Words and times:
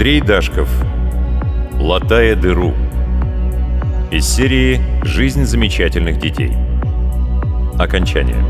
Андрей 0.00 0.22
Дашков. 0.22 0.66
Латая 1.78 2.34
дыру. 2.34 2.72
Из 4.10 4.26
серии 4.26 4.80
«Жизнь 5.04 5.44
замечательных 5.44 6.18
детей». 6.18 6.52
Окончание. 7.78 8.42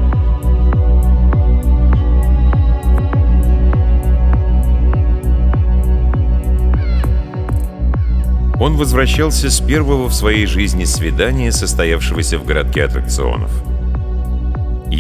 Он 8.61 8.77
возвращался 8.77 9.51
с 9.51 9.61
первого 9.61 10.07
в 10.07 10.15
своей 10.15 10.47
жизни 10.47 10.85
свидания, 10.85 11.51
состоявшегося 11.51 12.39
в 12.39 12.45
городке 12.45 12.85
аттракционов. 12.85 13.51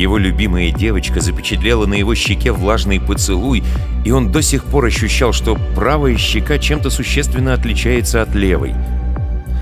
Его 0.00 0.16
любимая 0.16 0.70
девочка 0.70 1.20
запечатлела 1.20 1.84
на 1.84 1.92
его 1.92 2.14
щеке 2.14 2.52
влажный 2.52 2.98
поцелуй, 2.98 3.62
и 4.02 4.10
он 4.10 4.32
до 4.32 4.40
сих 4.40 4.64
пор 4.64 4.86
ощущал, 4.86 5.34
что 5.34 5.58
правая 5.76 6.16
щека 6.16 6.58
чем-то 6.58 6.88
существенно 6.88 7.52
отличается 7.52 8.22
от 8.22 8.34
левой. 8.34 8.72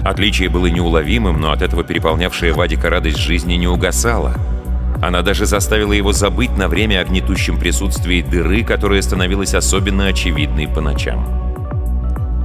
Отличие 0.04 0.48
было 0.48 0.66
неуловимым, 0.66 1.40
но 1.40 1.50
от 1.50 1.60
этого 1.62 1.82
переполнявшая 1.82 2.54
Вадика 2.54 2.88
радость 2.88 3.18
жизни 3.18 3.54
не 3.54 3.66
угасала. 3.66 4.36
Она 5.02 5.22
даже 5.22 5.44
заставила 5.44 5.92
его 5.92 6.12
забыть 6.12 6.56
на 6.56 6.68
время 6.68 7.00
о 7.00 7.04
гнетущем 7.04 7.58
присутствии 7.58 8.22
дыры, 8.22 8.62
которая 8.62 9.02
становилась 9.02 9.54
особенно 9.54 10.06
очевидной 10.06 10.68
по 10.68 10.80
ночам. 10.80 11.47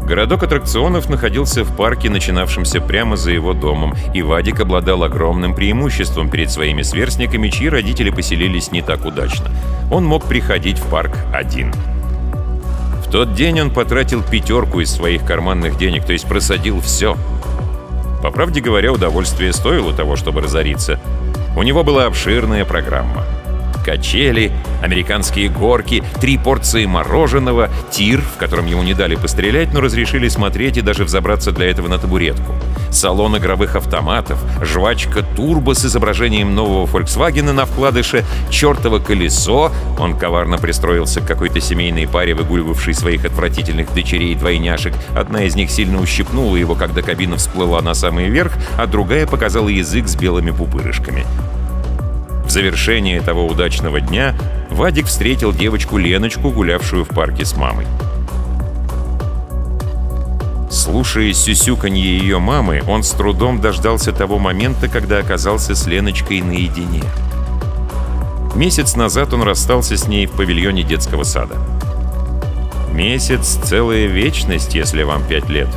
Городок 0.06 0.44
аттракционов 0.44 1.10
находился 1.10 1.64
в 1.64 1.76
парке, 1.76 2.10
начинавшемся 2.10 2.82
прямо 2.82 3.16
за 3.16 3.32
его 3.32 3.54
домом, 3.54 3.96
и 4.14 4.22
Вадик 4.22 4.60
обладал 4.60 5.04
огромным 5.04 5.56
преимуществом 5.56 6.30
перед 6.30 6.52
своими 6.52 6.82
сверстниками, 6.82 7.48
чьи 7.48 7.70
родители 7.70 8.10
поселились 8.10 8.72
не 8.72 8.82
так 8.82 9.06
удачно. 9.06 9.50
Он 9.90 10.06
мог 10.06 10.26
приходить 10.26 10.78
в 10.78 10.90
парк 10.90 11.18
один. 11.34 11.74
В 13.06 13.10
тот 13.10 13.34
день 13.34 13.62
он 13.62 13.72
потратил 13.72 14.22
пятерку 14.22 14.82
из 14.82 14.92
своих 14.92 15.26
карманных 15.26 15.78
денег, 15.78 16.04
то 16.06 16.12
есть 16.12 16.28
просадил 16.28 16.82
все. 16.82 17.16
По 18.22 18.30
правде 18.30 18.60
говоря, 18.60 18.92
удовольствие 18.92 19.54
стоило 19.54 19.94
того, 19.94 20.18
чтобы 20.18 20.42
разориться. 20.42 21.00
У 21.56 21.64
него 21.64 21.84
была 21.84 22.08
обширная 22.08 22.66
программа— 22.66 23.24
качели, 23.84 24.52
американские 24.82 25.50
горки, 25.50 26.04
три 26.20 26.38
порции 26.38 26.86
мороженого, 26.86 27.70
тир, 27.92 28.22
в 28.22 28.38
котором 28.38 28.66
ему 28.66 28.84
не 28.84 28.94
дали 28.94 29.16
пострелять, 29.16 29.74
но 29.74 29.82
разрешили 29.82 30.28
смотреть 30.28 30.78
и 30.78 30.82
даже 30.82 31.04
взобраться 31.04 31.52
для 31.52 31.70
этого 31.70 31.88
на 31.88 31.98
табуретку, 31.98 32.54
салон 32.92 33.38
игровых 33.38 33.76
автоматов, 33.76 34.40
жвачка 34.62 35.24
турбо 35.36 35.74
с 35.76 35.86
изображением 35.86 36.56
нового 36.56 36.86
Volkswagen 36.86 37.52
на 37.52 37.66
вкладыше, 37.66 38.24
чертово 38.50 39.00
колесо, 39.00 39.72
он 40.00 40.18
коварно 40.18 40.58
пристроился 40.58 41.22
к 41.22 41.28
какой-то 41.28 41.60
семейной 41.60 42.08
паре, 42.08 42.34
выгуливавшей 42.34 42.94
своих 42.94 43.26
отвратительных 43.26 43.94
дочерей-двойняшек. 43.94 44.94
Одна 45.16 45.44
из 45.44 45.56
них 45.56 45.70
сильно 45.70 46.00
ущипнула 46.00 46.56
его, 46.56 46.76
когда 46.76 47.02
кабина 47.02 47.38
всплыла 47.38 47.82
на 47.82 47.94
самый 47.94 48.30
верх, 48.30 48.54
а 48.78 48.88
другая 48.88 49.28
показала 49.28 49.70
язык 49.70 50.08
с 50.08 50.16
белыми 50.16 50.52
пупырышками. 50.52 51.26
Завершение 52.54 53.20
того 53.20 53.48
удачного 53.48 54.00
дня 54.00 54.36
Вадик 54.70 55.08
встретил 55.08 55.52
девочку 55.52 55.98
Леночку, 55.98 56.52
гулявшую 56.52 57.04
в 57.04 57.08
парке 57.08 57.46
с 57.46 57.58
мамой. 57.58 57.88
Слушая 60.70 61.34
сюсюканье 61.34 62.20
ее 62.20 62.38
мамы, 62.38 62.84
он 62.88 63.02
с 63.02 63.10
трудом 63.10 63.60
дождался 63.60 64.12
того 64.12 64.38
момента, 64.38 64.88
когда 64.88 65.18
оказался 65.18 65.74
с 65.74 65.88
Леночкой 65.88 66.42
наедине. 66.42 67.02
Месяц 68.54 68.96
назад 68.96 69.34
он 69.34 69.42
расстался 69.42 69.98
с 69.98 70.08
ней 70.08 70.28
в 70.28 70.34
павильоне 70.34 70.84
детского 70.84 71.24
сада. 71.24 71.56
Месяц— 72.94 73.58
целая 73.64 74.06
вечность, 74.06 74.76
если 74.76 75.02
вам 75.02 75.24
пять 75.28 75.50
лет. 75.50 75.70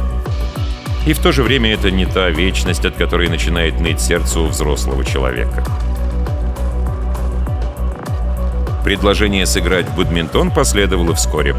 И 1.06 1.14
в 1.14 1.20
то 1.20 1.32
же 1.32 1.42
время 1.42 1.72
это 1.72 1.90
не 1.90 2.04
та 2.04 2.28
вечность, 2.28 2.84
от 2.84 2.96
которой 2.96 3.30
начинает 3.30 3.80
ныть 3.80 4.02
сердце 4.02 4.40
у 4.40 4.48
взрослого 4.48 5.06
человека. 5.06 5.64
Предложение 8.86 9.46
сыграть 9.46 9.88
в 9.88 9.96
бадминтон 9.96 10.52
последовало 10.52 11.12
вскоре. 11.12 11.56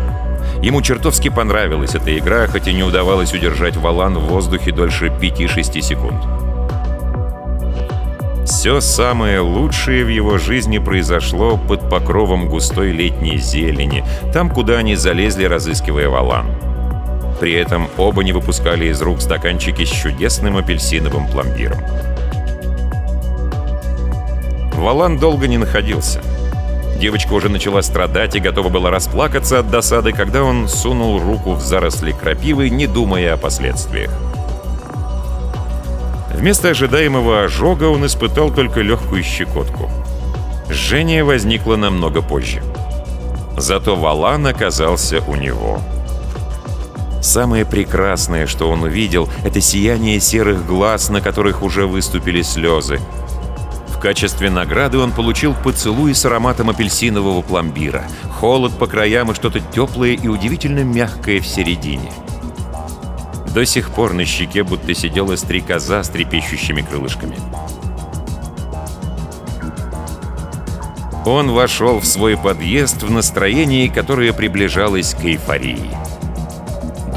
Ему 0.62 0.82
чертовски 0.82 1.28
понравилась 1.28 1.94
эта 1.94 2.18
игра, 2.18 2.48
хоть 2.48 2.70
и 2.70 2.74
не 2.74 2.84
удавалось 2.84 3.34
удержать 3.34 3.76
валан 3.76 4.18
в 4.18 4.28
воздухе 4.28 4.72
дольше 4.72 5.08
5-6 5.08 5.82
секунд. 5.82 6.24
Все 8.46 8.80
самое 8.80 9.42
лучшее 9.42 10.06
в 10.06 10.08
его 10.08 10.38
жизни 10.38 10.78
произошло 10.78 11.58
под 11.58 11.90
покровом 11.90 12.48
густой 12.48 12.94
летней 12.94 13.38
зелени, 13.40 14.06
там, 14.32 14.50
куда 14.50 14.78
они 14.78 14.96
залезли, 14.96 15.44
разыскивая 15.44 16.08
валан. 16.08 16.46
При 17.42 17.52
этом 17.52 17.90
оба 17.98 18.24
не 18.24 18.32
выпускали 18.32 18.86
из 18.86 19.02
рук 19.02 19.20
стаканчики 19.20 19.84
с 19.84 19.90
чудесным 19.90 20.56
апельсиновым 20.56 21.28
пломбиром. 21.28 21.80
Валан 24.76 25.20
долго 25.20 25.50
не 25.50 25.58
находился— 25.58 26.22
Девочка 27.00 27.34
уже 27.34 27.50
начала 27.50 27.84
страдать 27.84 28.35
и 28.35 28.40
готова 28.40 28.69
была 28.69 28.90
расплакаться 28.90 29.59
от 29.59 29.69
досады, 29.69 30.13
когда 30.13 30.44
он 30.44 30.68
сунул 30.68 31.19
руку 31.19 31.53
в 31.53 31.62
заросли 31.62 32.12
крапивы, 32.12 32.69
не 32.69 32.88
думая 32.88 33.35
о 33.35 33.38
последствиях. 33.38 34.12
Вместо 36.34 36.69
ожидаемого 36.69 37.44
ожога 37.44 37.85
он 37.85 38.06
испытал 38.06 38.52
только 38.52 38.81
легкую 38.81 39.24
щекотку. 39.24 39.90
Жжение 40.69 41.24
возникло 41.24 41.75
намного 41.75 42.22
позже. 42.22 42.63
Зато 43.58 43.96
валан 43.96 44.47
оказался 44.47 45.22
у 45.28 45.35
него. 45.35 45.79
Самое 47.22 47.66
прекрасное, 47.66 48.47
что 48.47 48.69
он 48.69 48.84
увидел, 48.84 49.29
это 49.44 49.62
сияние 49.62 50.19
серых 50.19 50.66
глаз, 50.66 51.09
на 51.09 51.22
которых 51.22 51.62
уже 51.62 51.85
выступили 51.85 52.41
слезы. 52.41 53.00
В 53.97 54.00
качестве 54.00 54.52
награды 54.52 55.00
он 55.00 55.12
получил 55.12 55.56
поцелуй 55.56 56.13
с 56.13 56.24
ароматом 56.24 56.69
апельсинового 56.69 57.41
пломбира, 57.41 58.03
холод 58.31 58.78
по 58.78 58.85
краям 58.85 59.31
и 59.31 59.34
что-то 59.34 59.59
теплое 59.59 60.12
и 60.12 60.28
удивительно 60.28 60.84
мягкое 60.84 61.40
в 61.40 61.47
середине. 61.47 62.12
До 63.56 63.66
сих 63.66 63.90
пор 63.90 64.13
на 64.13 64.24
щеке 64.24 64.62
будто 64.62 64.94
сидела 64.94 65.35
стрекоза 65.35 66.03
с 66.03 66.09
трепещущими 66.09 66.81
крылышками. 66.84 67.38
Он 71.26 71.49
вошел 71.49 71.99
в 71.99 72.05
свой 72.05 72.38
подъезд 72.38 73.02
в 73.02 73.09
настроении, 73.09 73.88
которое 73.88 74.32
приближалось 74.32 75.16
к 75.16 75.26
эйфории. 75.26 76.07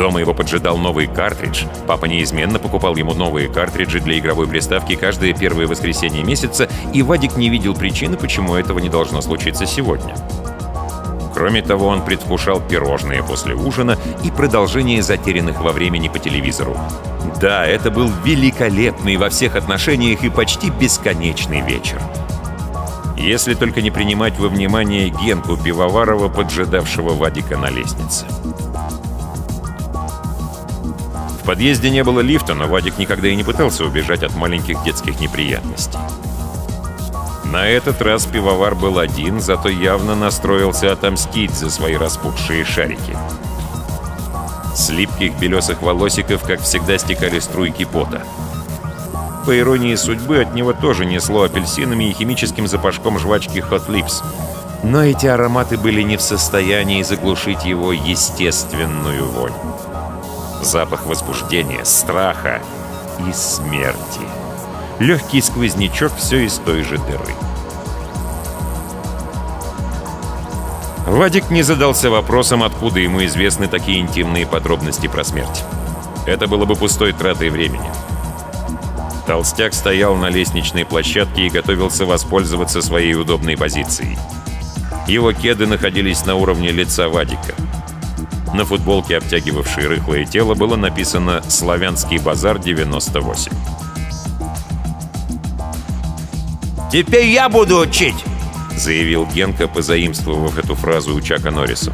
Дома 0.01 0.19
его 0.19 0.33
поджидал 0.33 0.79
новый 0.79 1.07
картридж. 1.07 1.67
Папа 1.87 2.07
неизменно 2.07 2.59
покупал 2.59 2.97
ему 2.97 3.13
новые 3.13 3.51
картриджи 3.51 4.01
для 4.01 4.19
игровой 4.19 4.49
приставки 4.49 4.95
каждое 4.95 5.35
первое 5.35 5.67
воскресенье 5.67 6.25
месяца, 6.25 6.71
и 6.95 7.03
Вадик 7.03 7.37
не 7.37 7.51
видел 7.51 7.75
причины, 7.75 8.17
почему 8.17 8.55
этого 8.55 8.79
не 8.79 8.89
должно 8.89 9.21
случиться 9.21 9.67
сегодня. 9.67 10.15
Кроме 11.35 11.61
того, 11.61 11.89
он 11.89 12.03
предвкушал 12.03 12.63
пирожные 12.63 13.23
после 13.23 13.55
ужина 13.55 13.99
и 14.25 14.31
продолжение 14.31 15.03
затерянных 15.03 15.61
во 15.61 15.71
времени 15.71 16.09
по 16.09 16.19
телевизору. 16.19 16.79
Да, 17.39 17.67
это 17.67 17.91
был 17.91 18.11
великолепный 18.25 19.19
во 19.19 19.29
всех 19.29 19.55
отношениях 19.55 20.25
и 20.25 20.31
почти 20.31 20.71
бесконечный 20.71 21.61
вечер. 21.61 22.01
Если 23.19 23.53
только 23.53 23.83
не 23.83 23.91
принимать 23.91 24.39
во 24.39 24.49
внимание 24.49 25.11
Генку 25.11 25.59
Пивоварова, 25.59 26.31
поджидавшего 26.31 27.11
Вадика 27.11 27.59
на 27.59 27.69
лестнице 27.69 28.25
подъезде 31.51 31.91
не 31.91 32.05
было 32.05 32.21
лифта, 32.21 32.55
но 32.55 32.69
Вадик 32.69 32.97
никогда 32.97 33.27
и 33.27 33.35
не 33.35 33.43
пытался 33.43 33.85
убежать 33.85 34.23
от 34.23 34.37
маленьких 34.37 34.85
детских 34.85 35.19
неприятностей. 35.19 35.99
На 37.45 37.67
этот 37.67 38.01
раз 38.03 38.25
пивовар 38.25 38.77
был 38.77 39.01
один, 39.01 39.41
зато 39.41 39.69
явно 39.69 40.15
настроился 40.15 40.93
отомстить 40.93 41.51
за 41.51 41.69
свои 41.69 41.97
распухшие 41.97 42.65
шарики. 42.65 43.17
С 44.77 44.91
липких 44.91 45.41
белесых 45.41 45.83
волосиков, 45.83 46.45
как 46.45 46.61
всегда, 46.61 46.99
стекали 46.99 47.41
струйки 47.41 47.85
пота. 47.85 48.23
По 49.45 49.59
иронии 49.59 49.97
судьбы, 49.97 50.43
от 50.43 50.55
него 50.55 50.73
тоже 50.73 51.05
несло 51.05 51.43
апельсинами 51.43 52.11
и 52.11 52.13
химическим 52.13 52.69
запашком 52.69 53.19
жвачки 53.19 53.59
Hot 53.59 53.89
Lips. 53.89 54.23
Но 54.85 55.03
эти 55.03 55.27
ароматы 55.27 55.79
были 55.79 56.03
не 56.03 56.17
в 56.17 56.23
состоянии 56.23 57.03
заглушить 57.03 57.65
его 57.65 57.93
естественную 57.93 59.25
вонь 59.25 59.53
запах 60.63 61.07
возбуждения, 61.07 61.85
страха 61.85 62.61
и 63.29 63.33
смерти. 63.33 64.21
Легкий 64.99 65.41
сквознячок 65.41 66.13
все 66.17 66.45
из 66.45 66.59
той 66.59 66.83
же 66.83 66.99
дыры. 66.99 67.35
Вадик 71.07 71.51
не 71.51 71.63
задался 71.63 72.11
вопросом, 72.11 72.63
откуда 72.63 73.01
ему 73.01 73.25
известны 73.25 73.67
такие 73.67 73.99
интимные 73.99 74.47
подробности 74.47 75.09
про 75.09 75.25
смерть. 75.25 75.65
Это 76.27 76.47
было 76.47 76.67
бы 76.67 76.77
пустой 76.77 77.13
тратой 77.13 77.51
времени. 77.51 77.91
Толстяк 79.27 79.75
стоял 79.75 80.15
на 80.17 80.29
лестничной 80.29 80.85
площадке 80.85 81.47
и 81.47 81.51
готовился 81.51 82.05
воспользоваться 82.05 82.83
своей 82.83 83.15
удобной 83.15 83.57
позицией. 83.57 84.19
Его 85.09 85.33
кеды 85.33 85.67
находились 85.67 86.25
на 86.27 86.37
уровне 86.37 86.71
лица 86.71 87.09
Вадика. 87.09 87.55
На 88.53 88.65
футболке, 88.65 89.17
обтягивавшей 89.17 89.87
рыхлое 89.87 90.25
тело, 90.25 90.55
было 90.55 90.77
написано 90.77 91.43
«Славянский 91.49 92.19
базар 92.19 92.57
98». 92.57 93.53
«Теперь 96.91 97.27
я 97.27 97.49
буду 97.49 97.79
учить!»— 97.79 98.17
заявил 98.77 99.27
Генка, 99.27 99.69
позаимствовав 99.69 100.59
эту 100.59 100.75
фразу 100.75 101.15
у 101.15 101.21
Чака 101.21 101.53
Норриса. 101.53 101.93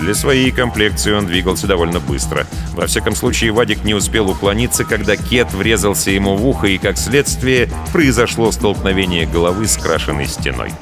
Для 0.00 0.14
своей 0.14 0.50
комплекции 0.50 1.12
он 1.12 1.26
двигался 1.26 1.66
довольно 1.66 2.00
быстро. 2.00 2.46
Во 2.72 2.86
всяком 2.86 3.14
случае, 3.14 3.52
Вадик 3.52 3.84
не 3.84 3.92
успел 3.92 4.30
уклониться, 4.30 4.84
когда 4.84 5.14
Кет 5.16 5.52
врезался 5.52 6.10
ему 6.10 6.36
в 6.36 6.46
ухо, 6.46 6.68
и, 6.68 6.78
как 6.78 6.96
следствие, 6.96 7.68
произошло 7.92 8.50
столкновение 8.50 9.26
головы 9.26 9.66
с 9.66 9.76
крашенной 9.76 10.26
стеной. 10.26 10.72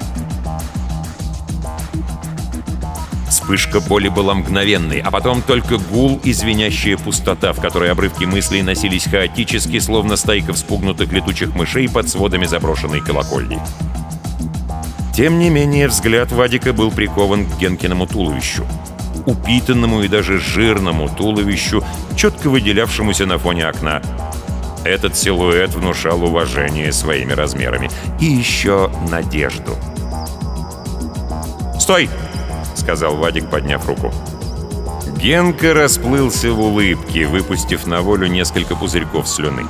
Вспышка 3.48 3.80
боли 3.80 4.08
была 4.08 4.34
мгновенной, 4.34 5.00
а 5.00 5.10
потом 5.10 5.40
только 5.40 5.78
гул 5.78 6.20
и 6.22 6.34
звенящая 6.34 6.98
пустота, 6.98 7.54
в 7.54 7.62
которой 7.62 7.90
обрывки 7.90 8.24
мыслей 8.24 8.60
носились 8.60 9.04
хаотически, 9.04 9.78
словно 9.78 10.16
стайка 10.16 10.52
вспугнутых 10.52 11.10
летучих 11.12 11.54
мышей 11.54 11.88
под 11.88 12.10
сводами 12.10 12.44
заброшенной 12.44 13.00
колокольни. 13.00 13.58
Тем 15.14 15.38
не 15.38 15.48
менее, 15.48 15.88
взгляд 15.88 16.30
Вадика 16.30 16.74
был 16.74 16.90
прикован 16.90 17.46
к 17.46 17.58
Генкиному 17.58 18.06
туловищу 18.06 18.66
упитанному 19.24 20.02
и 20.02 20.08
даже 20.08 20.38
жирному 20.38 21.08
туловищу, 21.08 21.82
четко 22.16 22.50
выделявшемуся 22.50 23.24
на 23.24 23.38
фоне 23.38 23.66
окна. 23.66 24.02
Этот 24.84 25.16
силуэт 25.16 25.74
внушал 25.74 26.22
уважение 26.22 26.92
своими 26.92 27.32
размерами. 27.32 27.88
И 28.20 28.26
еще 28.26 28.90
надежду. 29.10 29.74
«Стой!»— 31.78 32.10
сказал 32.88 33.16
Вадик, 33.16 33.50
подняв 33.50 33.86
руку. 33.86 34.10
Генка 35.18 35.74
расплылся 35.74 36.50
в 36.50 36.58
улыбке, 36.58 37.26
выпустив 37.26 37.86
на 37.86 38.00
волю 38.00 38.28
несколько 38.28 38.74
пузырьков 38.74 39.28
слюны. 39.28 39.66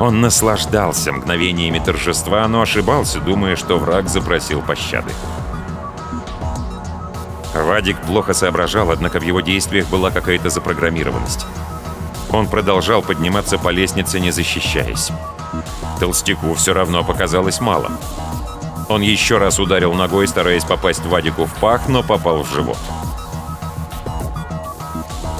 Он 0.00 0.20
наслаждался 0.20 1.12
мгновениями 1.12 1.78
торжества, 1.78 2.48
но 2.48 2.60
ошибался, 2.60 3.20
думая, 3.20 3.54
что 3.54 3.78
враг 3.78 4.08
запросил 4.08 4.62
пощады. 4.62 5.12
Вадик 7.54 8.00
плохо 8.00 8.34
соображал, 8.34 8.90
однако 8.90 9.20
в 9.20 9.22
его 9.22 9.40
действиях 9.40 9.86
была 9.86 10.10
какая-то 10.10 10.50
запрограммированность. 10.50 11.46
Он 12.32 12.48
продолжал 12.48 13.00
подниматься 13.00 13.58
по 13.58 13.68
лестнице, 13.68 14.18
не 14.18 14.32
защищаясь. 14.32 15.12
Толстяку 16.00 16.52
все 16.54 16.74
равно 16.74 17.04
показалось 17.04 17.60
мало. 17.60 17.92
Он 18.88 19.00
еще 19.00 19.38
раз 19.38 19.58
ударил 19.58 19.94
ногой, 19.94 20.28
стараясь 20.28 20.64
попасть 20.64 21.04
Вадику 21.06 21.46
в 21.46 21.54
пах, 21.54 21.88
но 21.88 22.02
попал 22.02 22.42
в 22.42 22.52
живот. 22.52 22.78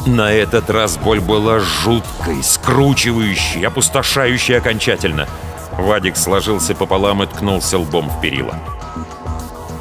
На 0.06 0.32
этот 0.32 0.69
раз 0.70 0.99
боль 0.99 1.20
была 1.20 1.61
жуткой, 1.61 2.43
скручивающей, 2.43 3.67
опустошающей 3.67 4.58
окончательно. 4.58 5.26
Вадик 5.73 6.17
сложился 6.17 6.75
пополам 6.75 7.23
и 7.23 7.26
ткнулся 7.26 7.79
лбом 7.79 8.11
в 8.11 8.20
перила. 8.20 8.55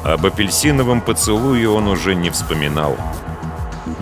Об 0.02 0.24
апельсиновом 0.26 1.00
поцелуе 1.00 1.68
он 1.68 1.88
уже 1.88 2.14
не 2.14 2.30
вспоминал. 2.30 2.96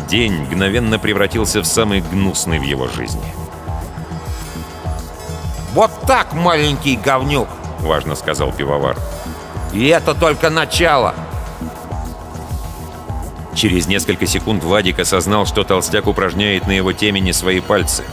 День 0.08 0.32
мгновенно 0.43 0.99
превратился 0.99 1.61
в 1.61 1.65
самый 1.65 2.00
гнусный 2.00 2.58
в 2.58 2.62
его 2.62 2.88
жизни. 2.88 3.23
«Вот 5.75 5.91
так, 6.06 6.32
маленький 6.32 6.97
говнюк!»— 6.97 7.49
важно 7.81 8.15
сказал 8.15 8.53
пивовар. 8.53 8.97
«И 9.73 9.87
это 9.89 10.15
только 10.15 10.51
начало!» 10.51 11.15
Через 13.55 13.87
несколько 13.87 14.27
секунд 14.27 14.65
Вадик 14.65 14.99
осознал, 14.99 15.47
что 15.47 15.65
толстяк 15.65 16.07
упражняет 16.07 16.67
на 16.67 16.73
его 16.73 16.93
темени 16.93 17.33
свои 17.33 17.61
пальцы. 17.61 18.05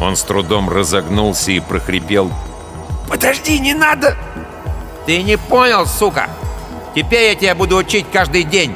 Он 0.00 0.16
с 0.16 0.22
трудом 0.22 0.68
разогнулся 0.68 1.52
и 1.52 1.60
прохрипел 1.60 2.32
«Подожди, 3.08 3.58
не 3.58 3.74
надо!» 3.74 4.16
«Ты 5.06 5.22
не 5.22 5.36
понял, 5.36 5.86
сука!» 5.86 6.28
Теперь 6.94 7.28
я 7.28 7.34
тебя 7.34 7.54
буду 7.54 7.76
учить 7.76 8.06
каждый 8.12 8.44
день!» 8.44 8.74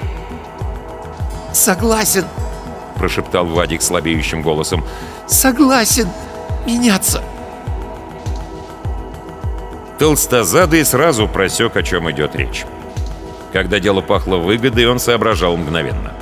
«Согласен!»— 1.52 2.25
прошептал 2.97 3.47
Вадик 3.47 3.82
слабеющим 3.82 4.43
голосом. 4.43 4.85
«Согласен 5.26 6.08
меняться!» 6.67 7.23
Толстозадый 10.04 10.84
сразу 10.84 11.26
просек, 11.26 11.78
о 11.78 11.82
чем 11.82 12.10
идет 12.10 12.36
речь. 12.36 12.66
Когда 13.54 13.80
дело 13.80 14.02
пахло 14.02 14.36
выгодой, 14.36 14.86
он 14.86 14.98
соображал 14.98 15.56
мгновенно. 15.56 16.12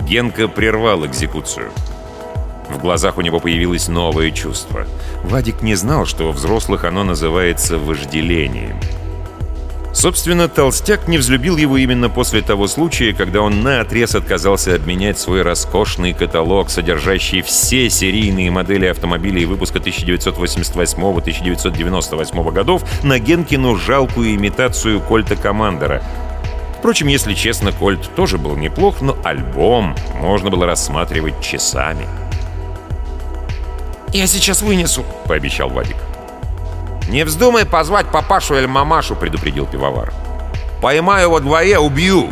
Генка 0.00 0.48
прервал 0.48 1.06
экзекуцию. 1.06 1.70
В 2.68 2.80
глазах 2.80 3.16
у 3.16 3.20
него 3.20 3.38
появилось 3.38 3.86
новое 3.86 4.32
чувство. 4.32 4.88
Вадик 5.22 5.62
не 5.62 5.76
знал, 5.76 6.04
что 6.04 6.28
у 6.28 6.32
взрослых 6.32 6.82
оно 6.82 7.04
называется 7.04 7.78
вожделением. 7.78 8.80
Собственно, 9.98 10.48
Толстяк 10.48 11.08
не 11.08 11.18
взлюбил 11.18 11.56
его 11.56 11.76
именно 11.76 12.08
после 12.08 12.40
того 12.40 12.68
случая, 12.68 13.12
когда 13.12 13.40
он 13.40 13.64
наотрез 13.64 14.14
отказался 14.14 14.76
обменять 14.76 15.18
свой 15.18 15.42
роскошный 15.42 16.12
каталог, 16.12 16.70
содержащий 16.70 17.42
все 17.42 17.90
серийные 17.90 18.52
модели 18.52 18.86
автомобилей 18.86 19.44
выпуска 19.44 19.80
1988-1998 19.80 22.52
годов, 22.52 22.84
на 23.02 23.18
Генкину 23.18 23.74
жалкую 23.74 24.36
имитацию 24.36 25.00
Кольта 25.00 25.34
Командера. 25.34 26.00
Впрочем, 26.78 27.08
если 27.08 27.34
честно, 27.34 27.72
Кольт 27.72 28.08
тоже 28.14 28.38
был 28.38 28.56
неплох, 28.56 29.00
но 29.00 29.18
альбом 29.24 29.96
можно 30.14 30.48
было 30.48 30.64
рассматривать 30.64 31.40
часами. 31.40 32.06
«Я 34.12 34.28
сейчас 34.28 34.62
вынесу»,— 34.62 35.04
пообещал 35.26 35.70
Вадик. 35.70 35.96
«Не 37.08 37.24
вздумай 37.24 37.64
позвать 37.64 38.06
папашу 38.08 38.56
или 38.56 38.66
мамашу»,— 38.66 39.16
предупредил 39.16 39.64
пивовар. 39.64 40.12
«Поймаю 40.82 41.30
во 41.30 41.40
дворе, 41.40 41.78
убью!» 41.78 42.28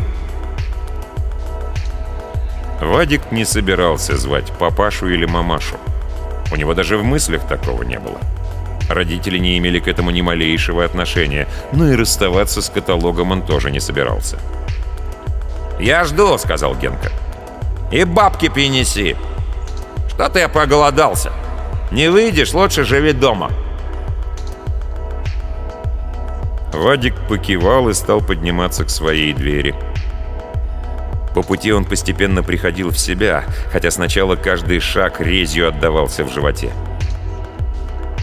Вадик 2.79 3.31
не 3.31 3.43
собирался 3.43 4.15
звать 4.17 4.51
папашу 4.51 5.09
или 5.09 5.25
мамашу. 5.25 5.77
У 6.51 6.55
него 6.55 6.75
даже 6.75 6.97
в 6.97 7.03
мыслях 7.03 7.47
такого 7.47 7.81
не 7.81 7.97
было. 7.97 8.19
Родители 8.87 9.39
не 9.39 9.57
имели 9.57 9.79
к 9.79 9.87
этому 9.87 10.11
ни 10.11 10.21
малейшего 10.21 10.85
отношения, 10.85 11.47
но 11.71 11.89
и 11.89 11.95
расставаться 11.95 12.61
с 12.61 12.69
каталогом 12.69 13.31
он 13.31 13.41
тоже 13.41 13.71
не 13.71 13.79
собирался. 13.79 14.37
«Я 15.79 16.05
жду»,— 16.05 16.37
сказал 16.39 16.75
Генка. 16.75 17.11
«И 17.91 18.03
бабки 18.03 18.47
принеси. 18.47 19.15
Что-то 20.07 20.37
я 20.37 20.47
проголодался. 20.47 21.31
Не 21.89 22.09
выйдешь, 22.09 22.53
лучше 22.53 22.83
живи 22.83 23.11
дома». 23.11 23.51
Вадик 26.77 27.15
покивал 27.27 27.89
и 27.89 27.93
стал 27.93 28.21
подниматься 28.21 28.85
к 28.85 28.91
своей 28.91 29.33
двери. 29.33 29.73
По 31.33 31.41
пути 31.41 31.71
он 31.71 31.85
постепенно 31.85 32.43
приходил 32.43 32.91
в 32.91 32.99
себя, 32.99 33.45
хотя 33.71 33.89
сначала 33.89 34.35
каждый 34.35 34.79
шаг 34.79 35.19
резью 35.19 35.67
отдавался 35.67 36.23
в 36.23 36.31
животе. 36.31 36.71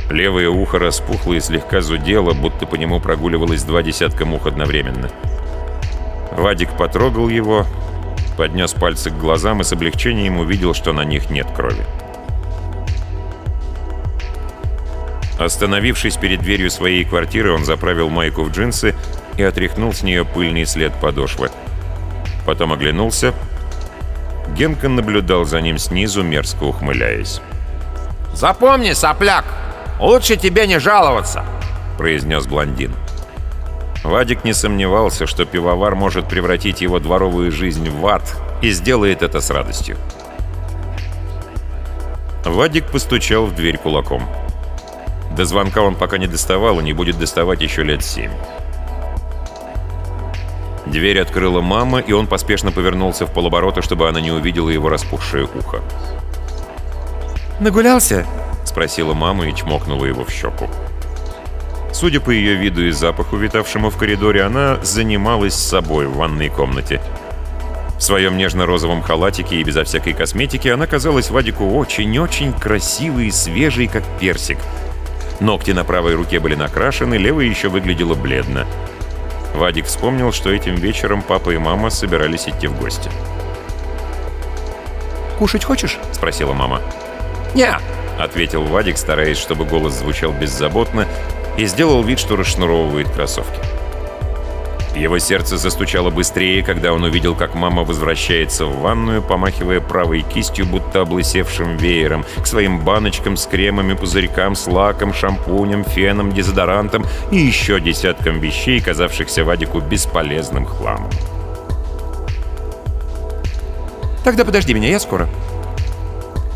Левое 0.09 0.49
ухо 0.49 0.79
распухло 0.79 1.33
и 1.33 1.41
слегка 1.41 1.81
зудело, 1.81 2.33
будто 2.33 2.67
по 2.67 2.77
нему 2.77 3.01
прогуливалось 3.01 3.65
два 3.65 3.83
десятка 3.83 4.25
мух 4.25 4.47
одновременно. 4.47 5.11
Вадик 6.31 6.77
потрогал 6.77 7.29
его, 7.29 7.67
поднес 8.37 8.73
пальцы 8.73 9.11
к 9.11 9.19
глазам 9.19 9.63
и 9.63 9.65
с 9.65 9.73
облегчением 9.73 10.39
увидел, 10.39 10.75
что 10.75 10.93
на 10.93 11.05
них 11.05 11.29
нет 11.29 11.49
крови. 11.57 11.85
Остановившись 15.39 16.17
перед 16.17 16.41
дверью 16.41 16.71
своей 16.71 17.05
квартиры, 17.05 17.53
он 17.53 17.65
заправил 17.65 18.09
майку 18.09 18.43
в 18.43 18.53
джинсы 18.53 18.95
и 19.37 19.43
отряхнул 19.43 19.93
с 19.93 20.03
нее 20.03 20.25
пыльный 20.25 20.65
след 20.65 20.93
подошвы. 21.01 21.51
Потом 22.47 22.73
оглянулся. 22.73 23.35
Генка 24.57 24.89
наблюдал 24.89 25.45
за 25.45 25.61
ним 25.61 25.79
снизу, 25.79 26.23
мерзко 26.23 26.65
ухмыляясь. 26.65 27.41
«Запомни, 28.33 28.93
сопляк, 28.93 29.45
лучше 29.99 30.37
тебе 30.37 30.67
не 30.67 30.79
жаловаться»,— 30.79 31.45
произнес 31.99 32.47
блондин. 32.47 32.95
Вадик 34.05 34.45
не 34.45 34.53
сомневался, 34.53 35.27
что 35.27 35.47
пивовар 35.47 35.95
может 35.95 36.29
превратить 36.29 36.83
его 36.83 36.99
дворовую 36.99 37.51
жизнь 37.51 37.89
в 37.89 38.07
ад 38.07 38.37
и 38.61 38.71
сделает 38.71 39.23
это 39.23 39.41
с 39.41 39.51
радостью. 39.51 39.97
Вадик 42.45 42.91
постучал 42.91 43.47
в 43.47 43.55
дверь 43.55 43.79
кулаком. 43.79 44.29
До 45.37 45.45
звонка 45.45 45.83
он 45.83 45.97
пока 45.97 46.19
не 46.19 46.27
доставал 46.27 46.79
и 46.81 46.85
не 46.85 46.93
будет 46.93 47.19
доставать 47.19 47.61
еще 47.61 47.83
лет 47.83 48.05
семь. 48.05 48.31
Дверь 50.87 51.21
открыла 51.21 51.61
мама, 51.61 51.99
и 51.99 52.13
он 52.13 52.27
поспешно 52.27 52.71
повернулся 52.71 53.27
в 53.27 53.33
полоборота, 53.33 53.83
чтобы 53.83 54.09
она 54.09 54.21
не 54.21 54.31
увидела 54.31 54.69
его 54.69 54.89
распухшее 54.89 55.49
ухо. 55.53 55.81
«Нагулялся?»— 57.59 58.27
спросила 58.65 59.15
мама 59.15 59.49
и 59.49 59.55
чмокнула 59.55 60.05
его 60.05 60.25
в 60.25 60.31
щеку. 60.31 60.69
Судя 61.93 62.21
по 62.21 62.31
ее 62.31 62.55
виду 62.55 62.85
и 62.85 62.91
запаху, 62.91 63.37
витавшему 63.37 63.91
в 63.91 63.97
коридоре, 63.97 64.43
она 64.43 64.79
занималась 64.83 65.55
собой 65.55 66.07
в 66.07 66.17
ванной 66.17 66.49
комнате. 66.49 67.01
В 67.97 68.03
своем 68.03 68.37
нежно-розовом 68.37 69.03
халатике 69.03 69.57
и 69.57 69.65
безо 69.65 69.85
всякой 69.85 70.13
косметики 70.13 70.69
она 70.69 70.87
казалась 70.87 71.31
Вадику 71.31 71.71
очень-очень 71.71 72.53
красивой 72.53 73.29
и 73.29 73.31
свежей, 73.31 73.87
как 73.87 74.03
персик. 74.21 74.59
Ногти 75.41 75.73
на 75.73 75.85
правой 75.85 76.15
руке 76.15 76.41
были 76.41 76.55
накрашены, 76.55 77.15
левая 77.15 77.47
еще 77.47 77.69
выглядела 77.69 78.15
бледно. 78.15 78.67
Вадик 79.55 79.87
вспомнил, 79.87 80.33
что 80.33 80.51
этим 80.51 80.75
вечером 80.75 81.23
папа 81.23 81.51
и 81.51 81.59
мама 81.59 81.91
собирались 81.91 82.49
идти 82.49 82.67
в 82.67 82.79
гости. 82.79 83.11
«Кушать 85.39 85.65
хочешь?»— 85.65 85.99
спросила 86.13 86.53
мама. 86.53 86.81
«Не»,— 87.55 87.71
ответил 88.19 88.65
Вадик, 88.65 88.97
стараясь, 88.97 89.39
чтобы 89.39 89.65
голос 89.65 89.95
звучал 89.95 90.33
беззаботно, 90.33 91.07
и 91.57 91.67
сделал 91.67 92.03
вид, 92.03 92.19
что 92.19 92.37
расшнуровывает 92.37 93.09
кроссовки. 93.11 93.74
Его 94.95 95.19
сердце 95.19 95.59
застучало 95.59 96.11
быстрее, 96.11 96.63
когда 96.63 96.93
он 96.93 97.03
увидел, 97.03 97.35
как 97.35 97.55
мама 97.55 97.83
возвращается 97.83 98.65
в 98.67 98.81
ванную, 98.81 99.23
помахивая 99.23 99.81
правой 99.81 100.23
кистью, 100.23 100.67
будто 100.67 101.01
облысевшим 101.01 101.77
веером, 101.77 102.25
к 102.41 102.47
своим 102.47 102.79
баночкам 102.79 103.37
с 103.37 103.47
кремами, 103.47 103.95
пузырькам, 103.95 104.55
с 104.55 104.69
лаком, 104.69 105.13
шампунем, 105.13 105.85
феном, 105.85 106.33
дезодорантом 106.33 107.05
и 107.33 107.39
еще 107.39 107.81
десяткам 107.81 108.39
вещей, 108.39 108.81
казавшихся 108.81 109.45
Вадику 109.45 109.81
бесполезным 109.81 110.65
хламом. 110.65 111.11
«Тогда 114.23 114.45
подожди 114.45 114.75
меня, 114.75 114.89
я 114.89 115.01
скоро». 115.01 115.29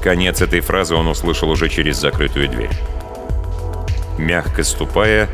Конец 0.02 0.40
этой 0.40 0.61
фразы 0.61 0.95
он 0.95 1.09
услышал 1.09 1.50
уже 1.50 1.68
через 1.68 1.97
закрытую 1.97 2.49
дверь. 2.49 2.71
Мягко 4.16 4.62
ступая, 4.62 5.28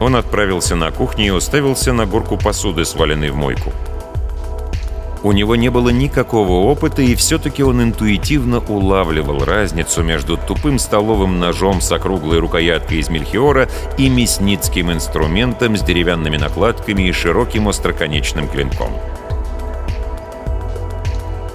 он 0.00 0.16
отправился 0.16 0.76
на 0.76 0.90
кухню 0.90 1.26
и 1.26 1.30
уставился 1.30 1.92
на 1.92 2.06
горку 2.06 2.36
посуды, 2.36 2.84
сваленной 2.84 3.30
в 3.30 3.36
мойку. 3.36 3.72
У 5.24 5.32
него 5.32 5.56
не 5.56 5.70
было 5.70 5.88
никакого 5.88 6.66
опыта, 6.66 7.00
и 7.00 7.14
все-таки 7.14 7.62
он 7.62 7.82
интуитивно 7.82 8.58
улавливал 8.58 9.42
разницу 9.42 10.02
между 10.02 10.36
тупым 10.36 10.78
столовым 10.78 11.38
ножом 11.38 11.80
с 11.80 11.90
округлой 11.90 12.40
рукояткой 12.40 12.98
из 12.98 13.08
мельхиора 13.08 13.70
и 13.96 14.10
мясницким 14.10 14.92
инструментом 14.92 15.78
с 15.78 15.80
деревянными 15.80 16.36
накладками 16.36 17.08
и 17.08 17.12
широким 17.12 17.68
остроконечным 17.68 18.48
клинком. 18.48 18.92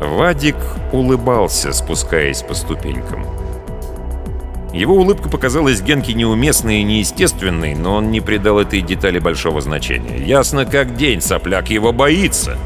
Вадик 0.01 0.57
улыбался, 0.93 1.75
спускаясь 1.75 2.41
по 2.41 2.55
ступенькам. 2.55 3.36
Его 4.77 4.95
улыбка 4.95 5.31
показалась 5.31 5.81
Генке 5.81 6.13
неуместной 6.13 6.81
и 6.81 6.85
неестественной, 6.85 7.75
но 7.75 7.95
он 7.95 8.11
не 8.11 8.21
придал 8.21 8.59
этой 8.61 8.83
детали 8.83 9.19
большого 9.19 9.63
значения. 9.63 10.23
Ясно 10.23 10.67
как 10.67 10.97
день, 10.97 11.23
сопляк 11.23 11.71
его 11.71 11.95
боится. 11.95 12.59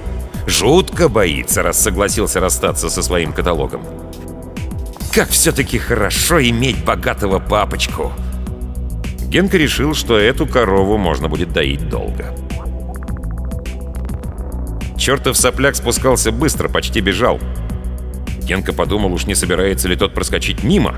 Жутко 0.44 1.08
боится, 1.08 1.62
раз 1.62 1.80
согласился 1.80 2.40
расстаться 2.40 2.90
со 2.90 3.02
своим 3.02 3.32
каталогом. 3.32 3.82
Как 5.14 5.28
все-таки 5.28 5.78
хорошо 5.78 6.42
иметь 6.42 6.84
богатого 6.84 7.38
папочку. 7.38 8.12
Генка 9.28 9.56
решил, 9.56 9.94
что 9.94 10.18
эту 10.18 10.48
корову 10.48 10.98
можно 10.98 11.28
будет 11.28 11.52
доить 11.52 11.88
долго. 11.88 12.34
Чертов 14.98 15.36
сопляк 15.36 15.76
спускался 15.76 16.32
быстро, 16.32 16.68
почти 16.68 17.00
бежал. 17.00 17.38
Генка 18.42 18.72
подумал, 18.72 19.12
уж 19.12 19.26
не 19.26 19.36
собирается 19.36 19.86
ли 19.86 19.94
тот 19.94 20.12
проскочить 20.12 20.64
мимо. 20.64 20.96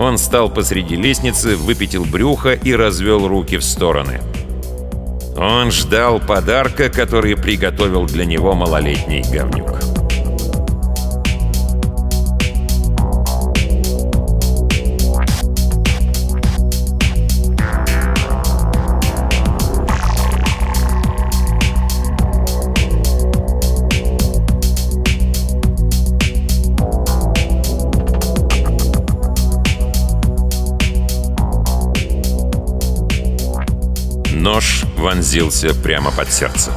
Он 0.00 0.16
стал 0.16 0.48
посреди 0.48 0.96
лестницы, 0.96 1.56
выпятил 1.56 2.06
брюхо 2.06 2.54
и 2.54 2.72
развел 2.72 3.28
руки 3.28 3.58
в 3.58 3.62
стороны. 3.62 4.22
Он 5.36 5.70
ждал 5.70 6.20
подарка, 6.20 6.88
который 6.88 7.36
приготовил 7.36 8.06
для 8.06 8.24
него 8.24 8.54
малолетний 8.54 9.22
говнюк. 9.30 9.89
Нож 34.40 34.84
вонзился 34.96 35.74
прямо 35.74 36.10
под 36.10 36.32
сердце. 36.32 36.72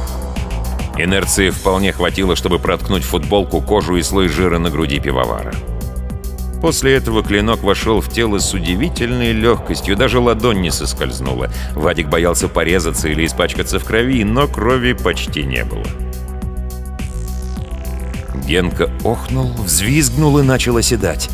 Инерции 0.98 1.48
вполне 1.48 1.94
хватило, 1.94 2.36
чтобы 2.36 2.58
проткнуть 2.58 3.04
футболку, 3.04 3.62
кожу 3.62 3.96
и 3.96 4.02
слой 4.02 4.28
жира 4.28 4.58
на 4.58 4.68
груди 4.68 5.00
пивовара. 5.00 5.54
После 6.60 6.94
этого 6.94 7.22
клинок 7.22 7.62
вошел 7.62 8.02
в 8.02 8.10
тело 8.10 8.38
с 8.38 8.52
удивительной 8.52 9.32
легкостью, 9.32 9.96
даже 9.96 10.18
ладонь 10.18 10.60
не 10.60 10.70
соскользнула. 10.70 11.48
Вадик 11.74 12.10
боялся 12.10 12.48
порезаться 12.48 13.08
или 13.08 13.24
испачкаться 13.24 13.78
в 13.78 13.84
крови, 13.84 14.24
но 14.24 14.46
крови 14.46 14.92
почти 14.92 15.42
не 15.42 15.64
было. 15.64 15.86
Генка 18.46 18.90
охнул, 19.04 19.50
взвизгнул 19.54 20.38
и 20.38 20.42
начал 20.42 20.76
оседать. 20.76 21.30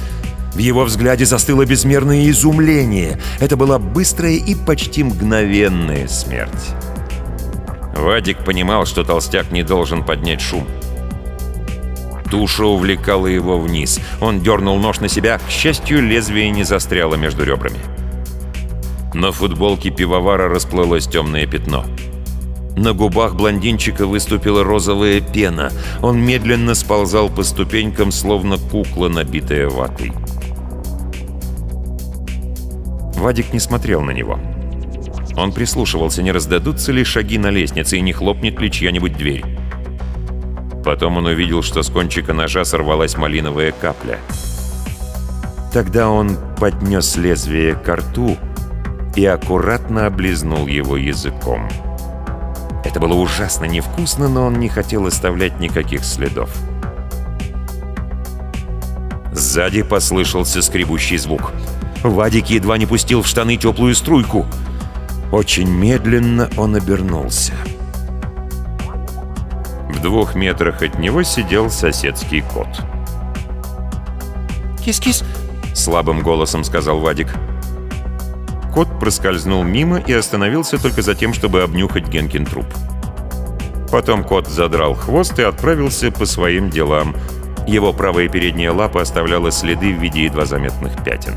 В 0.53 0.59
его 0.59 0.85
взгляде 0.85 1.25
застыло 1.25 1.65
безмерное 1.65 2.29
изумление. 2.29 3.21
Это 3.39 3.57
была 3.57 3.79
быстрая 3.79 4.35
и 4.35 4.55
почти 4.55 5.05
мгновенная 5.05 6.09
смерть. 6.09 6.75
Вадик 7.95 8.45
понимал, 8.45 8.87
что 8.87 9.05
толстяк 9.05 9.53
не 9.53 9.63
должен 9.63 10.05
поднять 10.05 10.41
шум. 10.41 10.67
Туша 12.31 12.65
увлекала 12.65 13.27
его 13.27 13.59
вниз. 13.59 14.01
Он 14.21 14.41
дернул 14.41 14.79
нож 14.79 15.01
на 15.01 15.09
себя. 15.09 15.39
К 15.39 15.51
счастью, 15.51 16.03
лезвие 16.03 16.51
не 16.51 16.65
застряло 16.65 17.17
между 17.17 17.45
ребрами. 17.45 17.79
На 19.15 19.33
футболке 19.33 19.91
пивовара 19.91 20.49
расплылось 20.49 21.07
темное 21.07 21.47
пятно. 21.47 21.85
На 22.77 22.93
губах 22.93 23.35
блондинчика 23.35 24.07
выступила 24.07 24.63
розовая 24.63 25.21
пена. 25.21 25.73
Он 26.01 26.21
медленно 26.25 26.75
сползал 26.75 27.29
по 27.29 27.43
ступенькам, 27.43 28.13
словно 28.13 28.57
кукла, 28.57 29.09
набитая 29.09 29.69
ватой. 29.69 30.13
Вадик 33.21 33.53
не 33.53 33.61
смотрел 33.61 34.01
на 34.01 34.13
него. 34.13 34.39
Он 35.37 35.53
прислушивался, 35.53 36.23
не 36.23 36.33
раздадутся 36.33 36.91
ли 36.91 37.05
шаги 37.05 37.39
на 37.39 37.51
лестнице 37.51 37.99
и 37.99 38.01
не 38.01 38.13
хлопнет 38.13 38.59
ли 38.61 38.71
чья-нибудь 38.71 39.17
дверь. 39.17 39.45
Потом 40.85 41.19
он 41.19 41.27
увидел, 41.27 41.63
что 41.63 41.83
с 41.83 41.91
кончика 41.91 42.33
ножа 42.33 42.65
сорвалась 42.65 43.17
малиновая 43.17 43.73
капля. 43.73 44.19
Тогда 45.73 46.09
он 46.09 46.37
поднес 46.59 47.17
лезвие 47.17 47.75
к 47.75 47.95
рту 47.95 48.39
и 49.15 49.25
аккуратно 49.27 50.07
облизнул 50.07 50.67
его 50.67 50.97
языком. 50.97 51.69
Это 52.85 52.99
было 52.99 53.15
ужасно 53.15 53.67
невкусно, 53.67 54.29
но 54.29 54.47
он 54.47 54.55
не 54.55 54.69
хотел 54.69 55.07
оставлять 55.07 55.61
никаких 55.61 56.05
следов. 56.05 56.51
Сзади 59.33 59.83
послышался 59.83 60.63
скребущий 60.63 61.19
звук. 61.19 61.53
Вадик 62.03 62.51
едва 62.51 62.79
не 62.79 62.87
пустил 62.87 63.23
в 63.23 63.27
штаны 63.27 63.57
теплую 63.57 63.95
струйку. 63.95 64.47
Очень 65.33 65.69
медленно 65.69 66.51
он 66.57 66.75
обернулся. 66.77 67.55
В 69.89 70.01
двух 70.03 70.35
метрах 70.35 70.83
от 70.83 70.99
него 70.99 71.23
сидел 71.23 71.71
соседский 71.71 72.43
кот. 72.43 72.69
«Кис-кис!»— 74.85 75.25
слабым 75.75 76.23
голосом 76.23 76.65
сказал 76.65 77.01
Вадик. 77.01 77.29
Кот 78.73 78.89
проскользнул 78.99 79.63
мимо 79.63 79.99
и 79.99 80.13
остановился 80.13 80.79
только 80.79 81.03
за 81.03 81.15
тем, 81.15 81.35
чтобы 81.35 81.63
обнюхать 81.63 82.09
Генкин 82.09 82.47
труп. 82.47 82.67
Потом 83.91 84.25
кот 84.25 84.47
задрал 84.47 84.95
хвост 84.95 85.39
и 85.39 85.43
отправился 85.43 86.11
по 86.13 86.25
своим 86.25 86.71
делам. 86.71 87.15
Его 87.67 87.93
правая 87.93 88.29
передняя 88.29 88.73
лапа 88.73 89.03
оставляла 89.03 89.51
следы 89.51 89.93
в 89.93 90.01
виде 90.01 90.25
едва 90.25 90.47
заметных 90.47 91.05
пятен. 91.05 91.35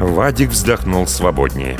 Вадик 0.00 0.48
вздохнул 0.48 1.06
свободнее. 1.06 1.76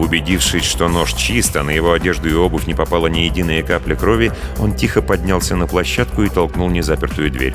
Убедившись, 0.00 0.64
что 0.64 0.88
нож 0.88 1.14
чист, 1.14 1.54
а 1.56 1.62
на 1.62 1.70
его 1.70 1.92
одежду 1.92 2.28
и 2.28 2.34
обувь 2.34 2.66
не 2.66 2.74
попала 2.74 3.06
ни 3.06 3.20
единая 3.20 3.62
капля 3.62 3.94
крови, 3.94 4.32
он 4.58 4.74
тихо 4.74 5.02
поднялся 5.02 5.54
на 5.54 5.68
площадку 5.68 6.24
и 6.24 6.28
толкнул 6.28 6.68
незапертую 6.68 7.30
дверь. 7.30 7.54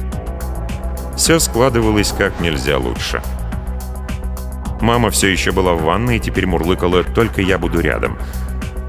Все 1.17 1.39
складывалось 1.39 2.13
как 2.17 2.39
нельзя 2.39 2.77
лучше. 2.77 3.21
Мама 4.79 5.09
все 5.11 5.27
еще 5.27 5.51
была 5.51 5.73
в 5.73 5.83
ванной 5.83 6.15
и 6.15 6.21
теперь 6.21 6.47
мурлыкала 6.47 7.03
«Только 7.03 7.41
я 7.41 7.57
буду 7.57 7.81
рядом». 7.81 8.17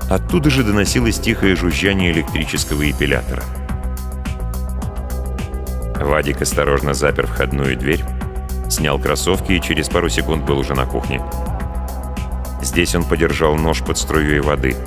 Оттуда 0.09 0.49
же 0.49 0.63
доносилось 0.63 1.19
тихое 1.19 1.57
жужжание 1.57 2.13
электрического 2.13 2.89
эпилятора. 2.89 3.43
Вадик 5.97 6.41
осторожно 6.41 6.95
запер 6.95 7.27
входную 7.27 7.77
дверь, 7.77 8.05
снял 8.73 8.99
кроссовки 8.99 9.53
и 9.53 9.61
через 9.61 9.89
пару 9.89 10.09
секунд 10.09 10.45
был 10.45 10.59
уже 10.59 10.75
на 10.75 10.87
кухне. 10.87 11.23
Здесь 12.63 12.95
он 12.95 13.05
подержал 13.05 13.57
нож 13.57 13.83
под 13.83 13.99
струей 13.99 14.41
воды— 14.41 14.77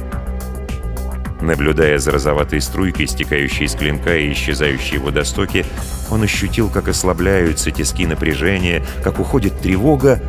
Наблюдая 1.45 2.00
за 2.00 2.12
розоватой 2.12 2.60
струйкой, 2.60 3.08
стекающей 3.08 3.65
из 3.65 3.76
клинка 3.76 4.17
и 4.17 4.32
исчезающей 4.32 4.98
в 4.98 5.04
водостоке, 5.04 5.65
он 6.10 6.24
ощутил, 6.24 6.69
как 6.69 6.88
ослабляются 6.88 7.71
тиски 7.71 8.08
напряжения, 8.08 8.84
как 9.04 9.19
уходит 9.19 9.60
тревога, 9.60 10.19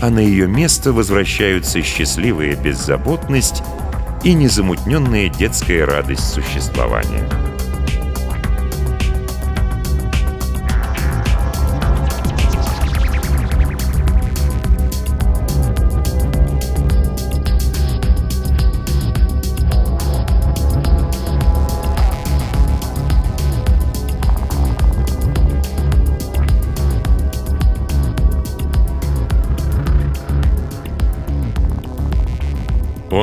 а 0.00 0.10
на 0.10 0.20
ее 0.20 0.48
место 0.48 0.92
возвращаются 0.92 1.82
счастливая 1.82 2.56
беззаботность 2.56 3.62
и 4.24 4.32
незамутненная 4.32 5.28
детская 5.28 5.84
радость 5.84 6.32
существования. 6.32 7.47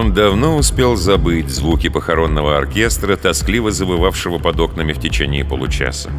Он 0.06 0.14
давно 0.14 0.56
успел 0.56 0.96
забыть 0.96 1.50
звуки 1.50 1.90
похоронного 1.90 2.60
оркестра, 2.60 3.16
тоскливо 3.16 3.72
забывавшего 3.72 4.38
под 4.38 4.60
окнами 4.60 4.94
в 4.94 5.00
течение 5.00 5.44
получаса. 5.44 6.12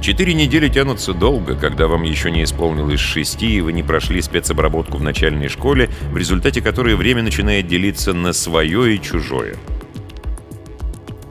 Четыре 0.00 0.32
недели 0.32 0.68
тянутся 0.68 1.14
долго, 1.14 1.56
когда 1.56 1.88
вам 1.88 2.04
еще 2.04 2.30
не 2.30 2.44
исполнилось 2.44 3.00
шести, 3.00 3.56
и 3.56 3.60
вы 3.60 3.72
не 3.72 3.82
прошли 3.82 4.22
спецобработку 4.22 4.98
в 4.98 5.02
начальной 5.02 5.48
школе, 5.48 5.90
в 6.12 6.16
результате 6.16 6.62
которой 6.62 6.94
время 6.94 7.24
начинает 7.24 7.66
делиться 7.66 8.12
на 8.12 8.32
свое 8.32 8.94
и 8.94 9.02
чужое. 9.02 9.56